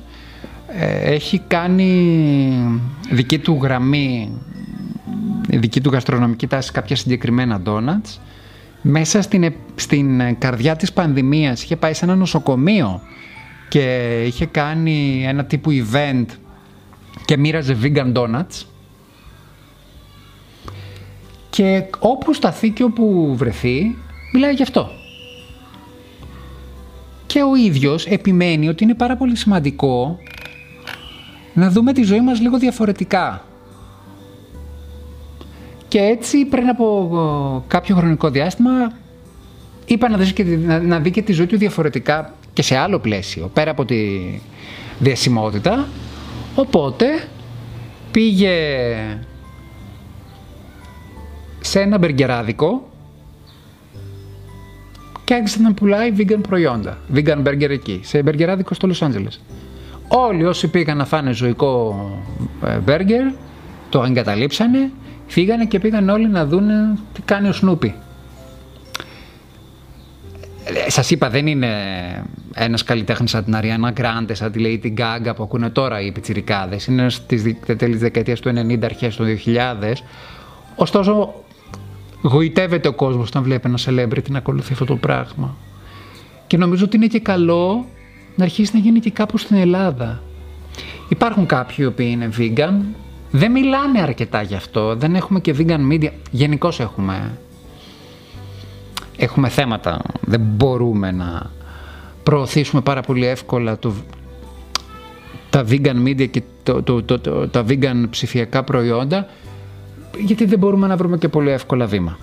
ε, 0.68 1.14
έχει 1.14 1.42
κάνει 1.48 2.82
δική 3.12 3.40
του 3.40 3.60
γραμμή, 3.62 4.32
δική 5.60 5.82
του 5.82 5.90
γαστρονομική 5.90 6.48
τάση 6.48 6.72
κάποια 6.72 6.96
συγκεκριμένα 6.96 7.62
donuts 7.66 8.20
μέσα 8.82 9.22
στην, 9.22 9.54
στην 9.76 10.40
καρδιά 10.40 10.76
της 10.76 10.94
πανδημίας 10.94 11.64
είχε 11.64 11.76
πάει 11.76 11.94
σε 11.94 12.06
ένα 12.06 12.16
νοσοκομείο 12.16 13.02
και 13.70 14.18
είχε 14.26 14.46
κάνει 14.46 15.24
ένα 15.28 15.46
τύπου 15.46 15.72
event 15.72 16.26
και 17.26 17.38
μοίραζε 17.38 17.78
vegan 17.84 18.14
donuts 18.14 18.66
και 21.50 21.84
όπου 22.00 22.34
σταθεί 22.34 22.70
και 22.70 22.84
όπου 22.84 23.34
βρεθεί 23.38 23.96
μιλάει 24.34 24.54
γι' 24.54 24.62
αυτό. 24.62 24.90
Και 27.26 27.42
ο 27.42 27.56
ίδιος 27.56 28.06
επιμένει 28.06 28.68
ότι 28.68 28.84
είναι 28.84 28.96
πάρα 28.96 29.18
πολύ 29.18 29.36
σημαντικό 29.36 30.20
να 31.54 31.70
δούμε 31.70 31.94
τη 31.94 32.04
ζωή 32.04 32.22
μας 32.22 32.40
λίγο 32.40 32.58
διαφορετικά. 32.58 33.46
Και 35.92 36.00
έτσι 36.00 36.46
πριν 36.46 36.70
από 36.70 37.64
κάποιο 37.68 37.96
χρονικό 37.96 38.30
διάστημα 38.30 38.92
είπα 39.86 40.10
να, 40.10 40.18
δεις 40.18 40.34
και, 40.34 40.44
να, 40.84 41.00
δει 41.00 41.12
και 41.12 41.22
τη 41.22 41.32
ζωή 41.32 41.46
του 41.46 41.58
διαφορετικά 41.58 42.34
και 42.54 42.62
σε 42.62 42.76
άλλο 42.78 43.00
πλαίσιο, 43.00 43.50
πέρα 43.54 43.72
από 43.72 43.86
τη 43.86 43.96
διασημότητα. 45.00 45.88
Οπότε 46.56 47.06
πήγε 48.12 48.56
σε 51.60 51.80
ένα 51.80 51.98
μπεργκεράδικο 51.98 52.90
και 55.24 55.34
άρχισε 55.34 55.62
να 55.62 55.74
πουλάει 55.74 56.14
vegan 56.18 56.42
προϊόντα. 56.48 56.98
Vegan 57.14 57.44
burger 57.44 57.70
εκεί, 57.70 58.00
σε 58.04 58.24
μπεργκεράδικο 58.24 58.74
στο 58.74 58.90
Los 58.92 59.08
Angeles. 59.08 59.40
Όλοι 60.08 60.46
όσοι 60.46 60.68
πήγαν 60.68 60.98
να 60.98 61.06
φάνε 61.06 61.32
ζωικό 61.32 61.96
μπέργκερ 62.84 63.24
το 63.90 64.04
εγκαταλείψανε 64.04 64.92
Φύγανε 65.32 65.66
και 65.66 65.80
πήγαν 65.80 66.10
όλοι 66.10 66.28
να 66.28 66.46
δουν 66.46 66.68
τι 67.14 67.22
κάνει 67.22 67.48
ο 67.48 67.52
Σνούπι. 67.52 67.94
Ε, 70.64 70.90
σας 70.90 71.12
είπα 71.12 71.30
δεν 71.30 71.48
είναι 71.48 71.70
ένας 72.54 72.84
καλλιτέχνης 72.84 73.30
σαν 73.32 73.44
την 73.44 73.56
Αριάννα 73.56 73.92
Γκράντε, 73.92 74.34
σαν 74.34 74.52
τη 74.52 74.62
Lady 74.64 75.00
Gaga 75.00 75.36
που 75.36 75.44
ακούνε 75.44 75.70
τώρα 75.70 76.02
οι 76.02 76.12
πιτσιρικάδες. 76.12 76.86
Είναι 76.86 77.10
στις 77.10 77.44
τέλη 77.66 77.92
της 77.92 78.00
δεκαετίας 78.00 78.40
του 78.40 78.50
90, 78.50 78.80
αρχές 78.84 79.16
του 79.16 79.24
2000. 79.24 80.04
Ωστόσο 80.76 81.34
γοητεύεται 82.22 82.88
ο 82.88 82.94
κόσμος 82.94 83.28
όταν 83.28 83.44
βλέπει 83.44 83.68
ένα 83.68 83.80
celebrity 83.86 84.30
να 84.30 84.38
ακολουθεί 84.38 84.74
αυτό 84.74 84.86
το 84.86 84.96
πράγμα. 84.96 85.56
Και 86.48 86.58
νομίζω 86.58 86.86
ότι 86.86 86.96
είναι 86.96 87.08
και 87.08 87.20
καλό 87.20 87.86
να 88.36 88.44
αρχίσει 88.44 88.72
να 88.74 88.80
γίνει 88.80 89.00
και 89.00 89.12
κάπου 89.12 89.38
στην 89.38 89.58
Ελλάδα. 89.58 90.22
Υπάρχουν 91.10 91.46
κάποιοι 91.46 91.76
οι 91.80 91.86
οποίοι 91.86 92.10
είναι 92.12 92.30
vegan, 92.38 92.74
δεν 93.32 93.52
μιλάνε 93.52 94.02
αρκετά 94.02 94.42
γι' 94.42 94.56
αυτό. 94.56 94.96
Δεν 94.96 95.16
έχουμε 95.16 95.40
και 95.40 95.56
vegan 95.58 95.92
media. 95.92 96.10
Γενικώς 96.32 96.80
έχουμε, 96.80 97.38
έχουμε 99.18 99.50
θέματα. 99.50 100.02
Δεν 100.22 100.40
μπορούμε 100.40 101.12
να 101.12 101.52
προωθήσουμε 102.24 102.82
πάρα 102.82 103.02
πολύ 103.02 103.26
εύκολα 103.26 103.80
το, 103.80 103.94
τα 105.50 105.66
vegan 105.70 106.08
media 106.08 106.30
και 106.30 106.42
το, 106.64 106.84
το, 106.84 107.04
το, 107.04 107.48
τα 107.48 107.66
vegan 107.68 108.06
ψηφιακά 108.10 108.64
προϊόντα 108.64 109.28
γιατί 110.20 110.46
δεν 110.46 110.60
μπορούμε 110.60 110.88
να 110.88 110.96
βρούμε 110.96 111.18
και 111.18 111.28
πολύ 111.28 111.50
εύκολα 111.50 111.86
βήμα. 111.86 112.18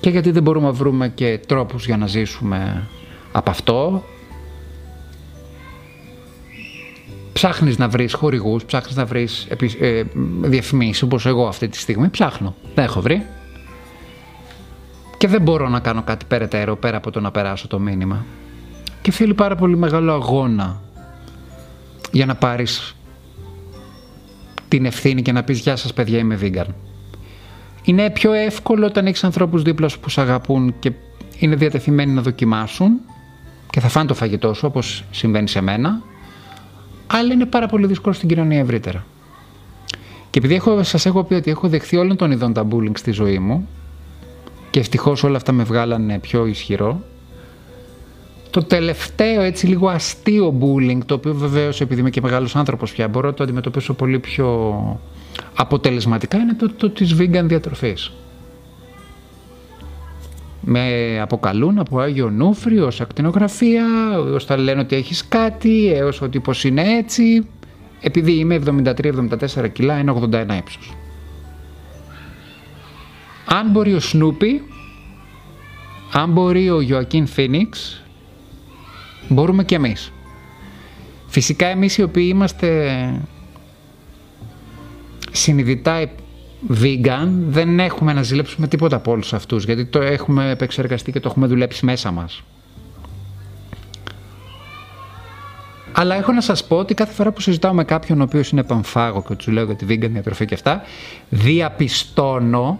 Και 0.00 0.10
γιατί 0.10 0.30
δεν 0.30 0.42
μπορούμε 0.42 0.66
να 0.66 0.72
βρούμε 0.72 1.08
και 1.08 1.40
τρόπους 1.46 1.86
για 1.86 1.96
να 1.96 2.06
ζήσουμε 2.06 2.88
από 3.32 3.50
αυτό 3.50 4.04
ψάχνεις 7.36 7.78
να 7.78 7.88
βρεις 7.88 8.14
χορηγούς, 8.14 8.64
ψάχνεις 8.64 8.96
να 8.96 9.04
βρεις 9.04 9.46
ε, 9.80 10.02
διαφημίσεις 10.40 11.02
όπως 11.02 11.26
εγώ 11.26 11.46
αυτή 11.46 11.68
τη 11.68 11.76
στιγμή. 11.76 12.08
Ψάχνω. 12.08 12.54
Δεν 12.74 12.84
έχω 12.84 13.00
βρει. 13.00 13.26
Και 15.16 15.28
δεν 15.28 15.42
μπορώ 15.42 15.68
να 15.68 15.80
κάνω 15.80 16.02
κάτι 16.02 16.24
περαιτέρω 16.28 16.76
πέρα 16.76 16.96
από 16.96 17.10
το 17.10 17.20
να 17.20 17.30
περάσω 17.30 17.68
το 17.68 17.78
μήνυμα. 17.78 18.24
Και 19.02 19.10
θέλει 19.10 19.34
πάρα 19.34 19.56
πολύ 19.56 19.76
μεγάλο 19.76 20.12
αγώνα 20.12 20.80
για 22.12 22.26
να 22.26 22.34
πάρεις 22.34 22.96
την 24.68 24.84
ευθύνη 24.84 25.22
και 25.22 25.32
να 25.32 25.42
πεις 25.42 25.58
«Γεια 25.58 25.76
σας 25.76 25.92
παιδιά, 25.92 26.18
είμαι 26.18 26.38
vegan». 26.42 26.70
Είναι 27.82 28.10
πιο 28.10 28.32
εύκολο 28.32 28.86
όταν 28.86 29.06
έχεις 29.06 29.24
ανθρώπους 29.24 29.62
δίπλα 29.62 29.88
σου 29.88 30.00
που 30.00 30.08
σε 30.08 30.20
αγαπούν 30.20 30.74
και 30.78 30.92
είναι 31.38 31.56
διατεθειμένοι 31.56 32.12
να 32.12 32.22
δοκιμάσουν 32.22 33.00
και 33.70 33.80
θα 33.80 33.88
φάνε 33.88 34.06
το 34.06 34.14
φαγητό 34.14 34.54
σου 34.54 34.66
όπως 34.66 35.04
συμβαίνει 35.10 35.48
σε 35.48 35.60
μένα 35.60 36.02
αλλά 37.06 37.32
είναι 37.32 37.46
πάρα 37.46 37.66
πολύ 37.66 37.86
δύσκολο 37.86 38.14
στην 38.14 38.28
κοινωνία 38.28 38.58
ευρύτερα. 38.58 39.04
Και 40.30 40.38
επειδή 40.38 40.54
έχω, 40.54 40.82
σας 40.82 41.06
έχω 41.06 41.24
πει 41.24 41.34
ότι 41.34 41.50
έχω 41.50 41.68
δεχθεί 41.68 41.96
όλων 41.96 42.16
των 42.16 42.30
ειδών 42.30 42.52
τα 42.52 42.66
bullying 42.70 42.96
στη 42.98 43.10
ζωή 43.10 43.38
μου 43.38 43.68
και 44.70 44.80
ευτυχώς 44.80 45.22
όλα 45.22 45.36
αυτά 45.36 45.52
με 45.52 45.62
βγάλανε 45.62 46.18
πιο 46.18 46.46
ισχυρό, 46.46 47.02
το 48.50 48.64
τελευταίο 48.64 49.42
έτσι 49.42 49.66
λίγο 49.66 49.88
αστείο 49.88 50.58
bullying, 50.60 50.98
το 51.06 51.14
οποίο 51.14 51.34
βεβαίως 51.34 51.80
επειδή 51.80 52.00
είμαι 52.00 52.10
και 52.10 52.20
μεγάλος 52.20 52.56
άνθρωπος 52.56 52.92
πια 52.92 53.08
μπορώ 53.08 53.28
να 53.28 53.34
το 53.34 53.42
αντιμετωπίσω 53.42 53.94
πολύ 53.94 54.18
πιο 54.18 55.00
αποτελεσματικά, 55.54 56.38
είναι 56.38 56.54
το, 56.54 56.70
το 56.72 56.90
της 56.90 57.16
vegan 57.18 57.44
διατροφής 57.44 58.12
με 60.68 61.18
αποκαλούν 61.20 61.78
από 61.78 61.98
Άγιο 61.98 62.30
Νούφρι 62.30 62.80
ως 62.80 63.00
ακτινογραφία, 63.00 63.84
ως 64.34 64.44
θα 64.44 64.56
λένε 64.56 64.80
ότι 64.80 64.96
έχεις 64.96 65.28
κάτι, 65.28 65.92
έως 65.92 66.20
ότι 66.20 66.40
πως 66.40 66.64
είναι 66.64 66.82
έτσι, 66.82 67.46
επειδή 68.00 68.32
είμαι 68.32 68.54
73-74 68.54 69.68
κιλά, 69.72 69.94
1,81 69.94 70.56
ύψος. 70.58 70.94
Αν 73.44 73.70
μπορεί 73.70 73.94
ο 73.94 74.00
Σνούπι, 74.00 74.62
αν 76.12 76.32
μπορεί 76.32 76.70
ο 76.70 76.80
Ιωακίν 76.80 77.26
Φίνιξ, 77.26 78.02
μπορούμε 79.28 79.64
και 79.64 79.74
εμείς. 79.74 80.12
Φυσικά 81.26 81.66
εμείς 81.66 81.98
οι 81.98 82.02
οποίοι 82.02 82.26
είμαστε 82.28 82.92
συνειδητά 85.32 86.00
vegan 86.70 87.28
δεν 87.48 87.80
έχουμε 87.80 88.12
να 88.12 88.22
ζηλέψουμε 88.22 88.68
τίποτα 88.68 88.96
από 88.96 89.10
όλους 89.10 89.32
αυτούς 89.32 89.64
γιατί 89.64 89.84
το 89.84 90.02
έχουμε 90.02 90.50
επεξεργαστεί 90.50 91.12
και 91.12 91.20
το 91.20 91.28
έχουμε 91.28 91.46
δουλέψει 91.46 91.84
μέσα 91.84 92.10
μας. 92.10 92.42
Αλλά 95.92 96.14
έχω 96.14 96.32
να 96.32 96.40
σας 96.40 96.64
πω 96.66 96.76
ότι 96.76 96.94
κάθε 96.94 97.12
φορά 97.12 97.32
που 97.32 97.40
συζητάω 97.40 97.72
με 97.72 97.84
κάποιον 97.84 98.20
ο 98.20 98.22
οποίος 98.22 98.50
είναι 98.50 98.62
πανφάγο 98.62 99.24
και 99.28 99.34
τους 99.34 99.46
λέω 99.46 99.64
για 99.64 99.76
τη 99.76 99.86
vegan 99.88 100.10
διατροφή 100.10 100.44
και 100.44 100.54
αυτά, 100.54 100.82
διαπιστώνω 101.28 102.78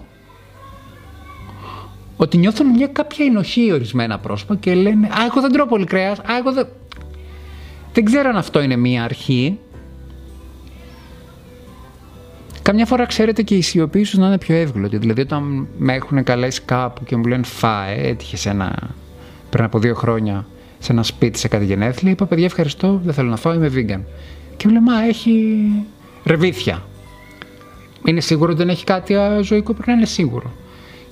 ότι 2.17 2.37
νιώθουν 2.37 2.67
μια 2.67 2.87
κάποια 2.87 3.25
ενοχή 3.25 3.73
ορισμένα 3.73 4.19
πρόσωπα 4.19 4.57
και 4.57 4.75
λένε 4.75 5.07
«Α, 5.07 5.25
εγώ 5.31 5.41
δεν 5.41 5.53
τρώω 5.53 5.67
πολύ 5.67 5.85
κρέας, 5.85 6.19
α, 6.19 6.37
εγώ 6.39 6.53
δεν...» 6.53 6.67
Δεν 7.93 8.05
ξέρω 8.05 8.29
αν 8.29 8.37
αυτό 8.37 8.63
είναι 8.63 8.77
μια 8.77 9.05
αρχή, 9.05 9.59
Καμιά 12.67 12.87
φορά 12.87 13.07
ξέρετε 13.07 13.43
και 13.43 13.55
η 13.55 13.63
σιωπή 13.63 14.01
ίσω 14.01 14.21
να 14.21 14.27
είναι 14.27 14.39
πιο 14.39 14.57
εύγλωτη. 14.57 14.99
Δηλαδή, 14.99 15.21
όταν 15.21 15.69
με 15.79 15.95
έχουν 15.95 16.23
καλέσει 16.23 16.63
κάπου 16.65 17.05
και 17.05 17.17
μου 17.17 17.25
λένε 17.25 17.43
φάε, 17.45 18.09
έτυχε 18.09 18.37
σε 18.37 18.49
ένα, 18.49 18.91
πριν 19.51 19.65
από 19.65 19.79
δύο 19.79 19.95
χρόνια 19.95 20.47
σε 20.79 20.93
ένα 20.93 21.03
σπίτι 21.03 21.39
σε 21.39 21.49
κάτι 21.49 21.65
γενέθλια, 21.65 22.11
είπα 22.11 22.27
παιδιά 22.27 22.45
ευχαριστώ, 22.45 23.01
δεν 23.05 23.15
θέλω 23.15 23.29
να 23.29 23.37
φάω, 23.37 23.55
είμαι 23.55 23.71
vegan. 23.75 24.01
Και 24.57 24.67
μου 24.67 24.73
λέει, 24.73 24.83
Μα 24.83 25.05
έχει 25.05 25.67
ρεβίθια. 26.25 26.83
Είναι 28.05 28.21
σίγουρο 28.21 28.51
ότι 28.51 28.59
δεν 28.59 28.69
έχει 28.69 28.85
κάτι 28.85 29.15
ζωικό, 29.43 29.73
πρέπει 29.73 29.89
να 29.91 29.97
είναι 29.97 30.07
σίγουρο. 30.07 30.53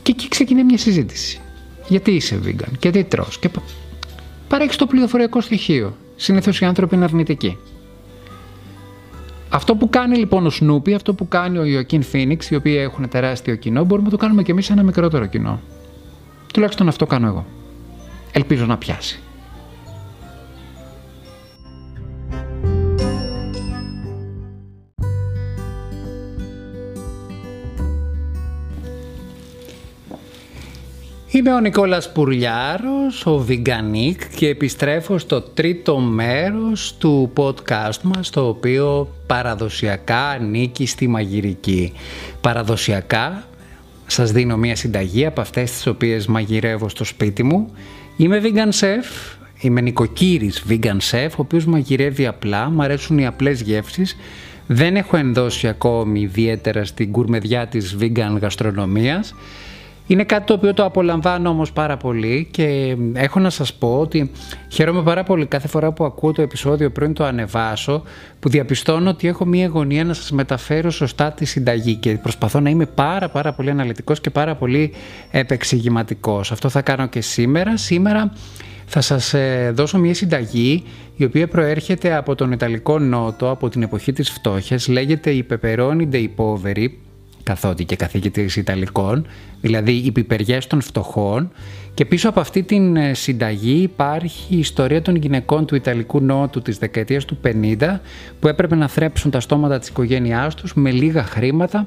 Και 0.03 0.11
εκεί 0.11 0.29
ξεκινάει 0.29 0.65
μια 0.65 0.79
συζήτηση. 0.79 1.41
Γιατί 1.89 2.11
είσαι 2.11 2.39
vegan, 2.47 2.73
γιατί 2.81 3.05
τρως 3.05 3.39
και 3.39 3.51
παρέχεις 4.49 4.77
το 4.77 4.87
πληροφοριακό 4.87 5.41
στοιχείο. 5.41 5.97
Συνήθως 6.17 6.61
οι 6.61 6.65
άνθρωποι 6.65 6.95
είναι 6.95 7.05
αρνητικοί. 7.05 7.59
Αυτό 9.55 9.77
που 9.77 9.89
κάνει 9.89 10.17
λοιπόν 10.17 10.47
ο 10.47 10.51
Σνούπι, 10.51 10.95
αυτό 10.95 11.15
που 11.15 11.29
κάνει 11.29 11.59
ο 11.59 11.65
Ιωκίν 11.65 12.03
Φίνιξ, 12.03 12.51
οι 12.51 12.55
οποίοι 12.55 12.77
έχουν 12.79 13.09
τεράστιο 13.09 13.55
κοινό, 13.55 13.85
μπορούμε 13.85 14.07
να 14.07 14.13
το 14.13 14.17
κάνουμε 14.17 14.43
και 14.43 14.51
εμείς 14.51 14.65
σε 14.65 14.73
ένα 14.73 14.83
μικρότερο 14.83 15.27
κοινό. 15.27 15.61
Τουλάχιστον 16.53 16.89
αυτό 16.89 17.07
κάνω 17.07 17.27
εγώ. 17.27 17.47
Ελπίζω 18.33 18.67
να 18.67 18.77
πιάσει. 18.77 19.21
Είμαι 31.35 31.53
ο 31.53 31.61
Νικόλας 31.61 32.13
Πουρλιάρος, 32.13 33.27
ο 33.27 33.47
Veganic 33.49 34.17
και 34.37 34.49
επιστρέφω 34.49 35.19
στο 35.19 35.41
τρίτο 35.41 35.99
μέρος 35.99 36.95
του 36.99 37.33
podcast 37.37 38.01
μας 38.03 38.31
το 38.31 38.49
οποίο 38.49 39.09
παραδοσιακά 39.27 40.29
ανήκει 40.29 40.87
στη 40.87 41.09
μαγειρική. 41.09 41.93
Παραδοσιακά 42.41 43.45
σας 44.07 44.33
δίνω 44.33 44.57
μια 44.57 44.77
συνταγή 44.77 45.27
από 45.27 45.41
αυτές 45.41 45.71
τις 45.71 45.87
οποίες 45.87 46.27
μαγειρεύω 46.27 46.89
στο 46.89 47.05
σπίτι 47.05 47.43
μου. 47.43 47.73
Είμαι 48.17 48.41
vegan 48.43 48.81
chef, 48.81 49.37
είμαι 49.61 49.81
νοικοκύρης 49.81 50.65
vegan 50.69 50.99
chef, 51.11 51.29
ο 51.31 51.37
οποίος 51.37 51.65
μαγειρεύει 51.65 52.27
απλά, 52.27 52.71
μου 52.71 52.83
αρέσουν 52.83 53.19
οι 53.19 53.27
απλές 53.27 53.61
γεύσεις. 53.61 54.17
Δεν 54.67 54.97
έχω 54.97 55.17
ενδώσει 55.17 55.69
ακόμη 55.69 56.21
ιδιαίτερα 56.21 56.85
στην 56.85 57.13
κουρμεδιά 57.13 57.67
της 57.67 57.97
vegan 58.01 58.39
γαστρονομίας. 58.41 59.35
Είναι 60.07 60.25
κάτι 60.25 60.47
το 60.47 60.53
οποίο 60.53 60.75
το 60.75 60.85
απολαμβάνω 60.85 61.49
όμως 61.49 61.73
πάρα 61.73 61.97
πολύ 61.97 62.49
και 62.51 62.97
έχω 63.13 63.41
να 63.41 63.51
σας 63.51 63.75
πω 63.75 63.99
ότι 63.99 64.31
χαίρομαι 64.69 65.03
πάρα 65.03 65.23
πολύ 65.23 65.47
κάθε 65.47 65.69
φορά 65.69 65.93
που 65.93 66.05
ακούω 66.05 66.33
το 66.33 66.43
επεισόδιο 66.43 66.91
πριν 66.91 67.13
το 67.13 67.25
ανεβάσω 67.25 68.03
που 68.41 68.49
διαπιστώνω 68.49 69.11
ότι 69.11 69.29
έχω 69.29 69.45
μία 69.45 69.67
γωνία 69.67 70.05
να 70.05 70.15
σας 70.15 70.31
μεταφέρω 70.31 70.91
σωστά 70.91 71.33
τη 71.33 71.45
συνταγή 71.45 71.95
και 71.95 72.19
προσπαθώ 72.23 72.61
να 72.61 72.71
είμαι 72.71 72.87
πάρα 72.87 73.29
πάρα 73.29 73.53
πολύ 73.53 73.71
αναλυτικός 73.71 74.21
και 74.21 74.31
πάρα 74.31 74.55
πολύ 74.55 74.93
επεξηγηματικός. 75.31 76.53
Αυτό 76.53 76.69
θα 76.69 76.83
κάνω 76.83 77.07
και 77.07 77.21
σήμερα. 77.21 77.77
Σήμερα 77.77 78.33
θα 78.87 79.01
σας 79.01 79.35
ε, 79.35 79.73
δώσω 79.75 79.99
μια 79.99 80.15
συνταγή 80.15 80.83
η 81.17 81.25
οποία 81.25 81.49
προέρχεται 81.49 82.17
από 82.17 82.35
τον 82.35 82.53
Ιταλικό 82.53 82.99
Νότο 82.99 83.51
από 83.51 83.69
την 83.69 83.83
εποχή 83.83 84.13
της 84.13 84.31
φτώχειας. 84.31 84.89
Λέγεται 84.89 85.31
η 85.31 85.47
Pepperoni 85.51 86.09
dei 86.13 86.29
Poveri 86.37 86.89
καθότι 87.45 87.85
και 87.85 87.97
καθηγητής 87.97 88.57
Ιταλικών, 88.57 89.27
δηλαδή 89.61 89.93
οι 89.93 90.13
πιπεριές 90.13 90.67
των 90.67 90.81
φτωχών. 90.81 91.51
Και 91.95 92.05
πίσω 92.05 92.29
από 92.29 92.41
αυτή 92.41 92.63
την 92.63 92.97
ε, 92.97 93.15
συνταγή 93.15 93.83
υπάρχει 93.83 94.55
η 94.55 94.59
ιστορία 94.59 95.03
των 95.03 95.17
γυναικών 95.17 95.67
του 95.67 95.75
Ιταλικού 95.75 96.21
Νότου 96.21 96.63
της 96.63 96.79
δεκαετίας 96.79 97.25
του 97.25 97.39
50 97.45 97.99
που 98.41 98.49
έπρεπε 98.49 98.75
να 98.75 98.89
θρέψουν 98.89 99.31
τα 99.31 99.41
στόματα 99.41 99.79
της 99.79 99.89
οικογένειάς 99.89 100.55
τους 100.55 100.75
με 100.75 100.91
λίγα 100.91 101.25
χρήματα 101.25 101.87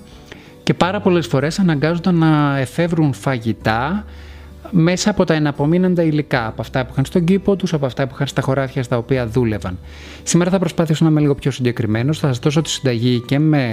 και 0.64 0.74
πάρα 0.74 1.02
πολλές 1.02 1.28
φορές 1.28 1.60
αναγκάζονταν 1.60 2.16
να 2.16 2.58
εφεύρουν 2.58 3.14
φαγητά 3.14 4.06
μέσα 4.72 5.10
από 5.10 5.24
τα 5.24 5.34
εναπομείναντα 5.34 6.04
υλικά, 6.04 6.48
από 6.48 6.62
αυτά 6.62 6.86
που 6.86 6.90
είχαν 6.92 7.06
στον 7.06 7.24
κήπο 7.24 7.56
τους, 7.56 7.74
από 7.74 7.86
αυτά 7.86 8.08
που 8.08 8.12
είχαν 8.14 8.28
στα 8.28 8.42
χωράφια 8.42 8.84
στα 8.84 8.98
οποία 8.98 9.28
δούλευαν. 9.28 9.78
Σήμερα 10.24 10.50
θα 10.50 10.60
προσπαθήσω 10.60 11.06
να 11.06 11.12
είμαι 11.12 11.20
λίγο 11.20 11.36
πιο 11.36 11.52
συγκεκριμένος, 11.52 12.20
θα 12.20 12.28
σας 12.28 12.40
δώσω 12.40 12.62
τη 12.62 12.70
συνταγή 12.70 13.20
και 13.20 13.40
με 13.40 13.64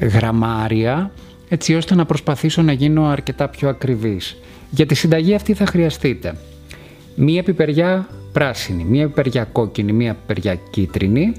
γραμμάρια 0.00 1.10
έτσι 1.48 1.74
ώστε 1.74 1.94
να 1.94 2.04
προσπαθήσω 2.04 2.62
να 2.62 2.72
γίνω 2.72 3.06
αρκετά 3.06 3.48
πιο 3.48 3.68
ακριβής. 3.68 4.36
Για 4.70 4.86
τη 4.86 4.94
συνταγή 4.94 5.34
αυτή 5.34 5.54
θα 5.54 5.66
χρειαστείτε 5.66 6.34
μία 7.16 7.42
πιπεριά 7.42 8.08
πράσινη, 8.32 8.84
μία 8.84 9.06
πιπεριά 9.06 9.44
κόκκινη, 9.44 9.92
μία 9.92 10.14
πιπεριά 10.14 10.54
κίτρινη. 10.70 11.32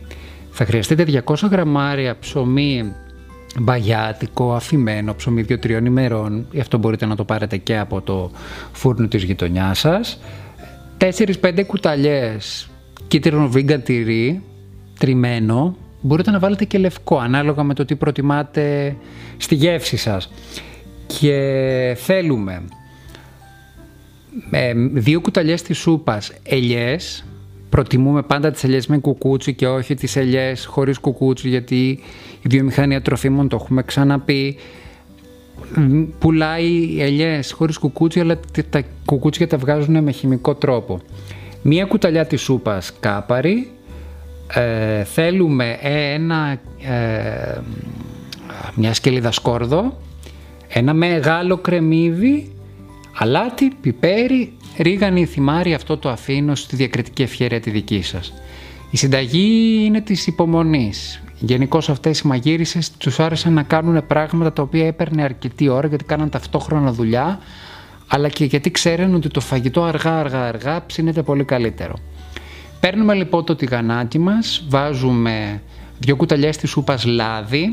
Θα 0.52 0.66
χρειαστείτε 0.66 1.24
200 1.26 1.36
γραμμάρια 1.52 2.18
ψωμί 2.20 2.94
μπαγιάτικο, 3.60 4.54
αφημένο, 4.54 5.14
ψωμί 5.14 5.46
2-3 5.50 5.86
ημερών. 5.86 6.48
Γι' 6.52 6.60
αυτό 6.60 6.78
μπορείτε 6.78 7.06
να 7.06 7.16
το 7.16 7.24
πάρετε 7.24 7.58
και 7.58 7.78
από 7.78 8.02
το 8.02 8.32
φούρνο 8.72 9.08
της 9.08 9.24
γειτονιάς 9.24 9.80
σας. 9.80 10.20
4-5 10.98 11.64
κουταλιές 11.68 12.70
κίτρινο 13.08 13.50
βίγκα 13.50 13.80
τυρί, 13.80 14.42
τριμμένο, 15.00 15.76
Μπορείτε 16.02 16.32
να 16.32 16.40
βάλετε 16.40 16.66
και 16.66 16.78
λευκό 16.78 17.18
ανάλογα 17.18 17.64
με 17.64 17.74
το 17.74 17.86
τι 17.86 17.96
προτιμάτε 17.96 18.96
στη 19.38 19.56
γεύση 19.56 19.98
σας. 19.98 20.32
Και 21.20 21.98
θέλουμε 22.00 22.64
ε, 24.52 24.74
δύο 24.94 25.22
κουταλιές 25.22 25.62
της 25.62 25.78
σούπας 25.78 26.32
ελιές. 26.44 27.26
Προτιμούμε 27.70 28.22
πάντα 28.22 28.52
τις 28.52 28.64
ελιές 28.64 28.88
με 28.88 28.98
κουκούτσι 28.98 29.54
και 29.54 29.68
όχι 29.68 29.96
τις 29.96 30.16
ελιές 30.16 30.66
χωρίς 30.66 30.98
κουκούτσι 30.98 31.50
γιατί 31.50 31.90
η 32.42 32.48
βιομηχανία 32.50 33.02
τροφίμων 33.02 33.48
το 33.48 33.58
έχουμε 33.62 33.84
ξαναπεί. 33.84 34.58
Πουλάει 36.20 36.96
ελιές 37.00 37.52
χωρίς 37.52 37.78
κουκούτσι 37.78 38.20
αλλά 38.20 38.40
τα 38.70 38.84
κουκούτσια 39.06 39.48
τα 39.48 39.58
βγάζουν 39.58 40.04
με 40.04 40.12
χημικό 40.12 40.56
τρόπο. 40.56 41.02
Μία 41.62 41.86
κουταλιά 41.86 42.26
της 42.26 42.42
σούπας 42.42 42.94
κάπαρη, 43.00 43.72
ε, 44.54 45.04
θέλουμε 45.04 45.78
ένα, 45.82 46.60
ε, 46.82 47.60
μια 48.76 48.94
σκελίδα 48.94 49.32
σκόρδο, 49.32 49.98
ένα 50.68 50.94
μεγάλο 50.94 51.58
κρεμμύδι, 51.58 52.52
αλάτι, 53.18 53.72
πιπέρι, 53.82 54.57
ρίγανη, 54.78 55.26
θυμάρι, 55.26 55.74
αυτό 55.74 55.98
το 55.98 56.10
αφήνω 56.10 56.56
στη 56.56 56.76
διακριτική 56.76 57.22
ευχαίρεια 57.22 57.60
τη 57.60 57.70
δική 57.70 58.02
σας. 58.02 58.34
Η 58.92 58.98
συνταγή 58.98 59.84
είναι 59.86 60.02
της 60.02 60.28
υπομονής. 60.28 61.22
Γενικώς 61.40 61.90
αυτές 61.90 62.20
οι 62.20 62.28
μαγείρισες 62.28 62.92
τους 62.92 63.20
άρεσαν 63.20 63.54
να 63.54 63.64
κάνουν 63.64 64.08
πράγματα 64.08 64.54
τα 64.54 64.62
οποία 64.62 64.88
έπαιρνε 64.88 65.24
αρκετή 65.24 65.68
ώρα 65.68 65.88
γιατί 65.88 66.04
κάναν 66.04 66.30
ταυτόχρονα 66.30 66.92
δουλειά 66.92 67.40
αλλά 68.08 68.30
και 68.30 68.46
γιατί 68.46 68.72
ξέρουν 68.72 69.16
ότι 69.16 69.30
το 69.30 69.40
φαγητό 69.40 69.84
αργά 69.84 70.20
αργά 70.20 70.48
αργά 70.48 70.86
ψήνεται 70.86 71.22
πολύ 71.22 71.44
καλύτερο. 71.44 71.94
Παίρνουμε 72.80 73.14
λοιπόν 73.14 73.46
το 73.46 73.56
τηγανάκι 73.56 74.20
μας, 74.20 74.66
βάζουμε 74.70 75.62
δύο 76.00 76.16
κουταλιές 76.16 76.58
της 76.58 76.70
σούπας 76.70 77.06
λάδι 77.06 77.68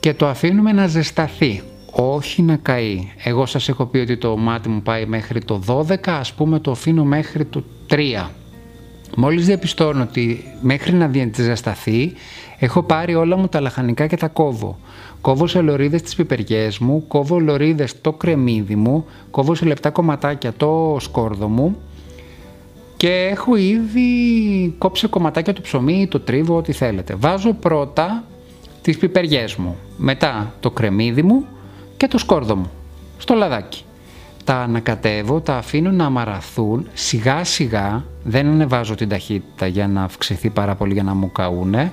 και 0.00 0.14
το 0.14 0.28
αφήνουμε 0.28 0.72
να 0.72 0.86
ζεσταθεί, 0.86 1.62
όχι 1.90 2.42
να 2.42 2.56
καεί. 2.56 3.08
Εγώ 3.24 3.46
σας 3.46 3.68
έχω 3.68 3.86
πει 3.86 3.98
ότι 3.98 4.16
το 4.16 4.36
μάτι 4.36 4.68
μου 4.68 4.82
πάει 4.82 5.06
μέχρι 5.06 5.40
το 5.40 5.60
12, 5.66 5.94
ας 6.04 6.32
πούμε 6.32 6.58
το 6.58 6.70
αφήνω 6.70 7.04
μέχρι 7.04 7.44
το 7.44 7.62
3. 7.90 8.30
Μόλις 9.16 9.46
διαπιστώνω 9.46 10.02
ότι 10.02 10.44
μέχρι 10.60 10.92
να 10.92 11.10
ζεσταθεί, 11.34 12.12
έχω 12.58 12.82
πάρει 12.82 13.14
όλα 13.14 13.36
μου 13.36 13.48
τα 13.48 13.60
λαχανικά 13.60 14.06
και 14.06 14.16
τα 14.16 14.28
κόβω. 14.28 14.78
Κόβω 15.20 15.46
σε 15.46 15.60
λωρίδες 15.60 16.02
τις 16.02 16.14
πιπεριές 16.14 16.78
μου, 16.78 17.04
κόβω 17.08 17.38
λωρίδες 17.38 18.00
το 18.00 18.12
κρεμμύδι 18.12 18.76
μου, 18.76 19.04
κόβω 19.30 19.54
σε 19.54 19.64
λεπτά 19.64 19.90
κομματάκια 19.90 20.52
το 20.52 20.96
σκόρδο 21.00 21.48
μου 21.48 21.76
και 22.96 23.28
έχω 23.30 23.56
ήδη 23.56 24.74
κόψει 24.78 25.08
κομματάκια 25.08 25.52
του 25.52 25.60
ψωμί, 25.60 26.06
το 26.10 26.20
τρίβω, 26.20 26.56
ό,τι 26.56 26.72
θέλετε. 26.72 27.14
Βάζω 27.14 27.52
πρώτα 27.52 28.24
τις 28.82 28.98
πιπεριές 28.98 29.56
μου, 29.56 29.76
μετά 29.96 30.54
το 30.60 30.70
κρεμμύδι 30.70 31.22
μου 31.22 31.44
και 32.00 32.08
το 32.08 32.18
σκόρδο 32.18 32.56
μου 32.56 32.70
στο 33.18 33.34
λαδάκι. 33.34 33.84
Τα 34.44 34.56
ανακατεύω, 34.56 35.40
τα 35.40 35.56
αφήνω 35.56 35.90
να 35.90 36.04
αμαραθούν 36.04 36.88
σιγά 36.92 37.44
σιγά, 37.44 38.04
δεν 38.22 38.46
ανεβάζω 38.46 38.94
την 38.94 39.08
ταχύτητα 39.08 39.66
για 39.66 39.88
να 39.88 40.02
αυξηθεί 40.02 40.50
πάρα 40.50 40.74
πολύ 40.74 40.92
για 40.92 41.02
να 41.02 41.14
μου 41.14 41.32
καούνε. 41.32 41.92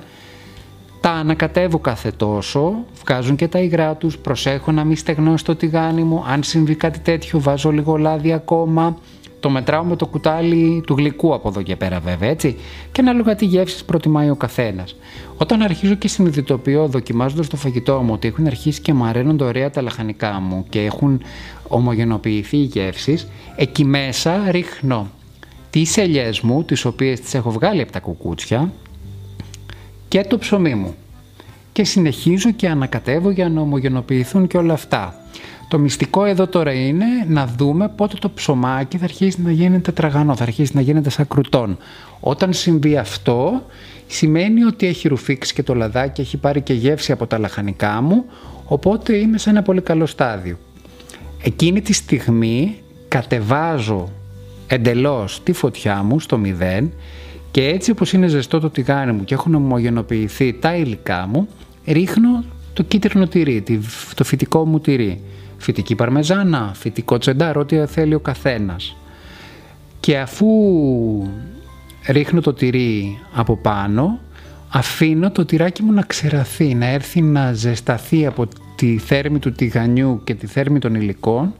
Τα 1.00 1.10
ανακατεύω 1.10 1.78
κάθε 1.78 2.10
τόσο, 2.10 2.74
βγάζουν 3.04 3.36
και 3.36 3.48
τα 3.48 3.58
υγρά 3.58 3.94
τους, 3.94 4.18
προσέχω 4.18 4.72
να 4.72 4.84
μην 4.84 4.96
στεγνώσει 4.96 5.44
το 5.44 5.56
τηγάνι 5.56 6.02
μου, 6.02 6.24
αν 6.28 6.42
συμβεί 6.42 6.74
κάτι 6.74 6.98
τέτοιο 6.98 7.40
βάζω 7.40 7.70
λίγο 7.70 7.96
λάδι 7.96 8.32
ακόμα, 8.32 8.98
το 9.40 9.50
μετράω 9.50 9.84
με 9.84 9.96
το 9.96 10.06
κουτάλι 10.06 10.82
του 10.86 10.94
γλυκού 10.94 11.34
από 11.34 11.48
εδώ 11.48 11.62
και 11.62 11.76
πέρα 11.76 12.00
βέβαια 12.00 12.28
έτσι 12.28 12.56
και 12.92 13.00
ανάλογα 13.00 13.34
τι 13.34 13.44
γεύσεις 13.44 13.84
προτιμάει 13.84 14.30
ο 14.30 14.34
καθένας. 14.34 14.96
Όταν 15.36 15.62
αρχίζω 15.62 15.94
και 15.94 16.08
συνειδητοποιώ 16.08 16.86
δοκιμάζοντας 16.86 17.48
το 17.48 17.56
φαγητό 17.56 18.00
μου 18.02 18.12
ότι 18.12 18.28
έχουν 18.28 18.46
αρχίσει 18.46 18.80
και 18.80 18.92
μαραίνονται 18.92 19.44
ωραία 19.44 19.70
τα 19.70 19.82
λαχανικά 19.82 20.40
μου 20.40 20.64
και 20.68 20.80
έχουν 20.80 21.22
ομογενοποιηθεί 21.68 22.56
οι 22.56 22.62
γεύσεις, 22.62 23.28
εκεί 23.56 23.84
μέσα 23.84 24.50
ρίχνω 24.50 25.08
τις 25.70 25.96
ελιές 25.96 26.40
μου, 26.40 26.64
τις 26.64 26.84
οποίες 26.84 27.20
τις 27.20 27.34
έχω 27.34 27.50
βγάλει 27.50 27.80
από 27.82 27.92
τα 27.92 28.00
κουκούτσια 28.00 28.72
και 30.08 30.20
το 30.20 30.38
ψωμί 30.38 30.74
μου 30.74 30.94
και 31.72 31.84
συνεχίζω 31.84 32.50
και 32.50 32.68
ανακατεύω 32.68 33.30
για 33.30 33.48
να 33.48 33.60
ομογενοποιηθούν 33.60 34.46
και 34.46 34.56
όλα 34.56 34.72
αυτά. 34.72 35.14
Το 35.68 35.78
μυστικό 35.78 36.24
εδώ 36.24 36.46
τώρα 36.46 36.72
είναι 36.72 37.04
να 37.28 37.46
δούμε 37.46 37.88
πότε 37.88 38.16
το 38.20 38.30
ψωμάκι 38.30 38.98
θα 38.98 39.04
αρχίσει 39.04 39.40
να 39.42 39.50
γίνεται 39.50 39.92
τραγανό, 39.92 40.36
θα 40.36 40.42
αρχίσει 40.42 40.72
να 40.74 40.80
γίνεται 40.80 41.10
σαν 41.10 41.28
κρουτόν. 41.28 41.78
Όταν 42.20 42.52
συμβεί 42.52 42.96
αυτό, 42.96 43.62
σημαίνει 44.06 44.64
ότι 44.64 44.86
έχει 44.86 45.08
ρουφήξει 45.08 45.54
και 45.54 45.62
το 45.62 45.74
λαδάκι, 45.74 46.20
έχει 46.20 46.36
πάρει 46.36 46.60
και 46.60 46.72
γεύση 46.72 47.12
από 47.12 47.26
τα 47.26 47.38
λαχανικά 47.38 48.00
μου, 48.00 48.24
οπότε 48.64 49.16
είμαι 49.16 49.38
σε 49.38 49.50
ένα 49.50 49.62
πολύ 49.62 49.80
καλό 49.80 50.06
στάδιο. 50.06 50.58
Εκείνη 51.42 51.80
τη 51.80 51.92
στιγμή 51.92 52.76
κατεβάζω 53.08 54.08
εντελώς 54.66 55.42
τη 55.42 55.52
φωτιά 55.52 56.02
μου 56.02 56.20
στο 56.20 56.38
μηδέν 56.38 56.92
και 57.50 57.64
έτσι 57.64 57.90
όπως 57.90 58.12
είναι 58.12 58.26
ζεστό 58.26 58.60
το 58.60 58.70
τηγάνι 58.70 59.12
μου 59.12 59.24
και 59.24 59.34
έχουν 59.34 59.54
ομογενοποιηθεί 59.54 60.52
τα 60.52 60.76
υλικά 60.76 61.26
μου, 61.32 61.48
ρίχνω 61.86 62.44
το 62.72 62.82
κίτρινο 62.82 63.26
τυρί, 63.26 63.64
το 64.14 64.24
φυτικό 64.24 64.66
μου 64.66 64.80
τυρί 64.80 65.20
φυτική 65.58 65.94
παρμεζάνα, 65.94 66.72
φυτικό 66.74 67.18
τσεντάρ, 67.18 67.56
ό,τι 67.56 67.86
θέλει 67.86 68.14
ο 68.14 68.20
καθένας. 68.20 68.96
Και 70.00 70.18
αφού 70.18 70.46
ρίχνω 72.06 72.40
το 72.40 72.52
τυρί 72.52 73.18
από 73.34 73.56
πάνω, 73.56 74.20
αφήνω 74.68 75.30
το 75.30 75.44
τυράκι 75.44 75.82
μου 75.82 75.92
να 75.92 76.02
ξεραθεί, 76.02 76.74
να 76.74 76.86
έρθει 76.86 77.22
να 77.22 77.52
ζεσταθεί 77.52 78.26
από 78.26 78.48
τη 78.76 78.98
θέρμη 78.98 79.38
του 79.38 79.52
τηγανιού 79.52 80.20
και 80.24 80.34
τη 80.34 80.46
θέρμη 80.46 80.78
των 80.78 80.94
υλικών 80.94 81.54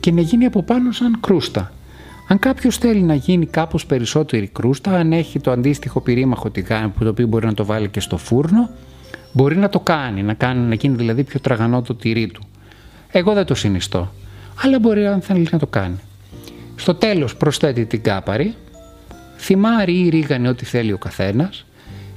και 0.00 0.12
να 0.12 0.20
γίνει 0.20 0.44
από 0.44 0.62
πάνω 0.62 0.92
σαν 0.92 1.20
κρούστα. 1.20 1.72
Αν 2.28 2.38
κάποιος 2.38 2.78
θέλει 2.78 3.02
να 3.02 3.14
γίνει 3.14 3.46
κάπως 3.46 3.86
περισσότερη 3.86 4.46
κρούστα, 4.46 4.90
αν 4.90 5.12
έχει 5.12 5.40
το 5.40 5.50
αντίστοιχο 5.50 6.00
πυρήμαχο 6.00 6.50
τηγάνι 6.50 6.88
που 6.88 7.04
το 7.04 7.10
οποίο 7.10 7.26
μπορεί 7.26 7.46
να 7.46 7.54
το 7.54 7.64
βάλει 7.64 7.88
και 7.88 8.00
στο 8.00 8.16
φούρνο, 8.16 8.70
μπορεί 9.32 9.56
να 9.56 9.68
το 9.68 9.80
κάνει, 9.80 10.22
να, 10.22 10.34
κάνει, 10.34 10.60
να 10.68 10.74
γίνει 10.74 10.96
δηλαδή 10.96 11.24
πιο 11.24 11.40
τραγανό 11.40 11.82
το 11.82 11.94
τυρί 11.94 12.26
του. 12.26 12.42
Εγώ 13.12 13.32
δεν 13.32 13.44
το 13.44 13.54
συνιστώ, 13.54 14.12
αλλά 14.64 14.78
μπορεί 14.78 15.06
αν 15.06 15.20
θέλεις 15.20 15.50
να 15.50 15.58
το 15.58 15.66
κάνει. 15.66 16.00
Στο 16.76 16.94
τέλος 16.94 17.36
προσθέτει 17.36 17.84
την 17.84 18.02
κάπαρη, 18.02 18.54
θυμάρει 19.36 20.00
ή 20.00 20.08
ρίγανε 20.08 20.48
ό,τι 20.48 20.64
θέλει 20.64 20.92
ο 20.92 20.98
καθένας 20.98 21.64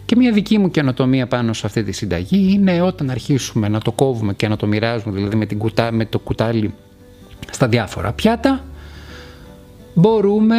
και 0.05 0.15
μια 0.15 0.31
δική 0.31 0.57
μου 0.57 0.71
καινοτομία 0.71 1.27
πάνω 1.27 1.53
σε 1.53 1.65
αυτή 1.65 1.83
τη 1.83 1.91
συνταγή 1.91 2.51
είναι 2.53 2.81
όταν 2.81 3.09
αρχίσουμε 3.09 3.67
να 3.67 3.79
το 3.79 3.91
κόβουμε 3.91 4.33
και 4.33 4.47
να 4.47 4.55
το 4.55 4.67
μοιράζουμε 4.67 5.15
δηλαδή 5.15 5.35
με, 5.35 5.45
την 5.45 5.57
κουτά, 5.57 5.91
με 5.91 6.05
το 6.05 6.19
κουτάλι 6.19 6.73
στα 7.51 7.67
διάφορα 7.67 8.11
πιάτα 8.11 8.63
μπορούμε 9.93 10.55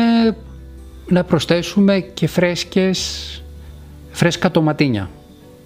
να 1.08 1.24
προσθέσουμε 1.24 2.00
και 2.00 2.26
φρέσκες, 2.26 3.42
φρέσκα 4.10 4.50
τοματίνια. 4.50 5.10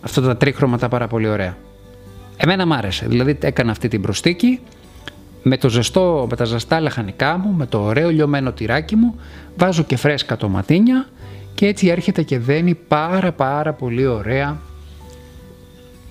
Αυτά 0.03 0.21
τα 0.21 0.37
τρίχρωμα 0.37 0.79
τα 0.79 0.89
πάρα 0.89 1.07
πολύ 1.07 1.29
ωραία. 1.29 1.57
Εμένα 2.43 2.67
μ' 2.67 2.73
άρεσε, 2.73 3.07
δηλαδή 3.07 3.39
έκανα 3.41 3.71
αυτή 3.71 3.89
την 3.89 4.01
προστίκη 4.01 4.61
με, 5.43 5.57
το 5.57 5.69
ζεστό, 5.69 6.27
με 6.31 6.37
τα 6.37 6.45
ζεστά 6.45 6.81
λαχανικά 6.81 7.39
μου, 7.39 7.53
με 7.53 7.67
το 7.67 7.81
ωραίο 7.81 8.11
λιωμένο 8.11 8.53
τυράκι 8.53 8.97
μου, 8.97 9.15
βάζω 9.57 9.83
και 9.83 9.97
φρέσκα 9.97 10.37
τοματίνια 10.37 11.09
και 11.55 11.67
έτσι 11.67 11.87
έρχεται 11.87 12.23
και 12.23 12.39
δένει 12.39 12.75
πάρα 12.75 13.33
πάρα 13.33 13.73
πολύ 13.73 14.07
ωραία 14.07 14.61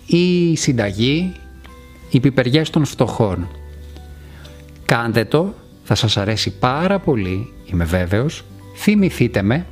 η 0.06 0.56
συνταγή, 0.56 1.34
οι 2.10 2.20
πιπεριές 2.20 2.70
των 2.70 2.86
φτωχών. 2.86 3.48
Κάντε 4.86 5.26
το, 5.26 5.54
θα 5.84 5.96
σας 5.96 6.18
αρέσει 6.18 6.58
πάρα 6.58 7.00
πολύ, 7.00 7.54
είμαι 7.66 7.86
βέβαιος. 7.86 8.44
Θυμηθείτε 8.76 9.42
με, 9.42 9.66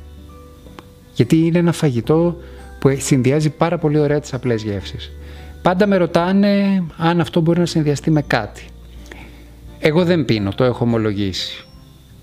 γιατί 1.14 1.36
είναι 1.36 1.58
ένα 1.58 1.72
φαγητό 1.72 2.36
που 2.78 2.96
συνδυάζει 2.98 3.50
πάρα 3.50 3.78
πολύ 3.78 3.98
ωραία 3.98 4.20
τις 4.20 4.34
απλές 4.34 4.62
γεύσεις. 4.62 5.12
Πάντα 5.62 5.86
με 5.86 5.96
ρωτάνε 5.96 6.84
αν 6.96 7.20
αυτό 7.20 7.40
μπορεί 7.40 7.58
να 7.58 7.66
συνδυαστεί 7.66 8.10
με 8.10 8.22
κάτι. 8.22 8.66
Εγώ 9.78 10.04
δεν 10.04 10.24
πίνω, 10.24 10.50
το 10.54 10.64
έχω 10.64 10.84
ομολογήσει. 10.84 11.64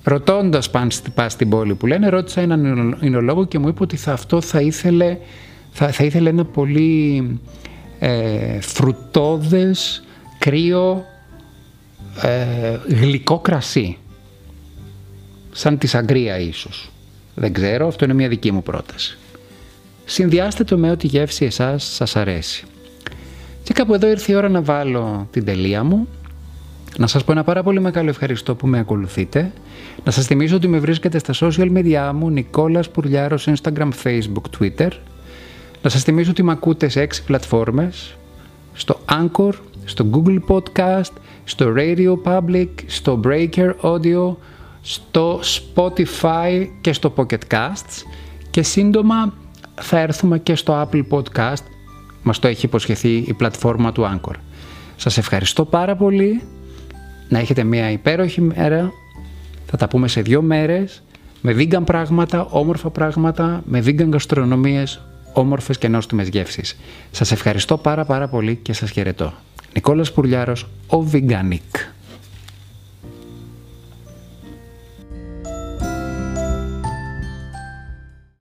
Ρωτώντας 0.03 0.69
πά 1.13 1.29
στην 1.29 1.49
πόλη 1.49 1.75
που 1.75 1.85
λένε, 1.85 2.09
ρώτησα 2.09 2.41
έναν 2.41 2.97
εινολόγο 3.01 3.45
και 3.45 3.59
μου 3.59 3.67
είπε 3.67 3.83
ότι 3.83 3.95
θα, 3.95 4.13
αυτό 4.13 4.41
θα 4.41 4.61
ήθελε, 4.61 5.17
θα, 5.71 5.91
θα 5.91 6.03
ήθελε 6.03 6.29
ένα 6.29 6.45
πολύ 6.45 7.39
ε, 7.99 8.59
φρουτόδες, 8.61 10.03
κρύο, 10.39 11.05
ε, 12.21 12.77
γλυκό 12.87 13.39
κρασί. 13.39 13.97
Σαν 15.51 15.77
τη 15.77 15.87
σαγκρία 15.87 16.39
ίσως. 16.39 16.89
Δεν 17.35 17.53
ξέρω, 17.53 17.87
αυτό 17.87 18.05
είναι 18.05 18.13
μια 18.13 18.27
δική 18.27 18.51
μου 18.51 18.63
πρόταση. 18.63 19.17
Συνδυάστε 20.05 20.63
το 20.63 20.77
με 20.77 20.91
ό,τι 20.91 21.07
γεύση 21.07 21.45
εσάς 21.45 21.83
σας 21.83 22.15
αρέσει. 22.15 22.65
Και 23.65 23.73
κάπου 23.73 23.93
εδώ 23.93 24.07
ήρθε 24.07 24.31
η 24.31 24.35
ώρα 24.35 24.49
να 24.49 24.61
βάλω 24.61 25.27
την 25.31 25.45
τελεία 25.45 25.83
μου. 25.83 26.07
Να 26.97 27.07
σας 27.07 27.23
πω 27.23 27.31
ένα 27.31 27.43
πάρα 27.43 27.63
πολύ 27.63 27.79
μεγάλο 27.79 28.09
ευχαριστώ 28.09 28.55
που 28.55 28.67
με 28.67 28.79
ακολουθείτε. 28.79 29.51
Να 30.03 30.11
σας 30.11 30.25
θυμίσω 30.25 30.55
ότι 30.55 30.67
με 30.67 30.79
βρίσκετε 30.79 31.17
στα 31.19 31.33
social 31.39 31.71
media 31.77 32.11
μου 32.13 32.29
Νικόλας 32.29 32.89
Πουρλιάρος, 32.89 33.47
Instagram, 33.49 33.89
Facebook, 34.03 34.59
Twitter. 34.59 34.89
Να 35.81 35.89
σας 35.89 36.03
θυμίσω 36.03 36.31
ότι 36.31 36.43
με 36.43 36.51
ακούτε 36.51 36.87
σε 36.87 37.01
έξι 37.01 37.23
πλατφόρμες. 37.23 38.17
Στο 38.73 38.99
Anchor, 39.09 39.51
στο 39.85 40.05
Google 40.11 40.39
Podcast, 40.47 41.11
στο 41.43 41.73
Radio 41.77 42.13
Public, 42.23 42.69
στο 42.85 43.19
Breaker 43.23 43.71
Audio, 43.81 44.35
στο 44.81 45.39
Spotify 45.43 46.67
και 46.81 46.93
στο 46.93 47.13
Pocket 47.15 47.51
Casts 47.51 48.03
και 48.49 48.63
σύντομα 48.63 49.33
θα 49.81 49.99
έρθουμε 49.99 50.39
και 50.39 50.55
στο 50.55 50.89
Apple 50.91 51.03
Podcast. 51.09 51.63
Μας 52.27 52.39
το 52.39 52.47
έχει 52.47 52.65
υποσχεθεί 52.65 53.15
η 53.27 53.33
πλατφόρμα 53.33 53.91
του 53.91 54.03
Anchor. 54.13 54.33
Σας 54.95 55.17
ευχαριστώ 55.17 55.65
πάρα 55.65 55.95
πολύ. 55.95 56.41
Να 57.29 57.39
έχετε 57.39 57.63
μια 57.63 57.91
υπέροχη 57.91 58.41
μέρα. 58.41 58.91
Θα 59.65 59.77
τα 59.77 59.87
πούμε 59.87 60.07
σε 60.07 60.21
δύο 60.21 60.41
μέρες 60.41 61.03
με 61.41 61.55
vegan 61.57 61.85
πράγματα, 61.85 62.45
όμορφα 62.45 62.89
πράγματα, 62.89 63.63
με 63.65 63.79
vegan 63.85 64.09
γαστρονομίες, 64.11 65.01
όμορφες 65.33 65.77
και 65.77 65.87
νόστιμες 65.87 66.27
γεύσεις. 66.27 66.77
Σας 67.11 67.31
ευχαριστώ 67.31 67.77
πάρα 67.77 68.05
πάρα 68.05 68.27
πολύ 68.27 68.55
και 68.55 68.73
σας 68.73 68.91
χαιρετώ. 68.91 69.33
Νικόλας 69.73 70.11
Πουρλιάρος, 70.13 70.67
ο 70.87 71.05
Veganic. 71.11 71.94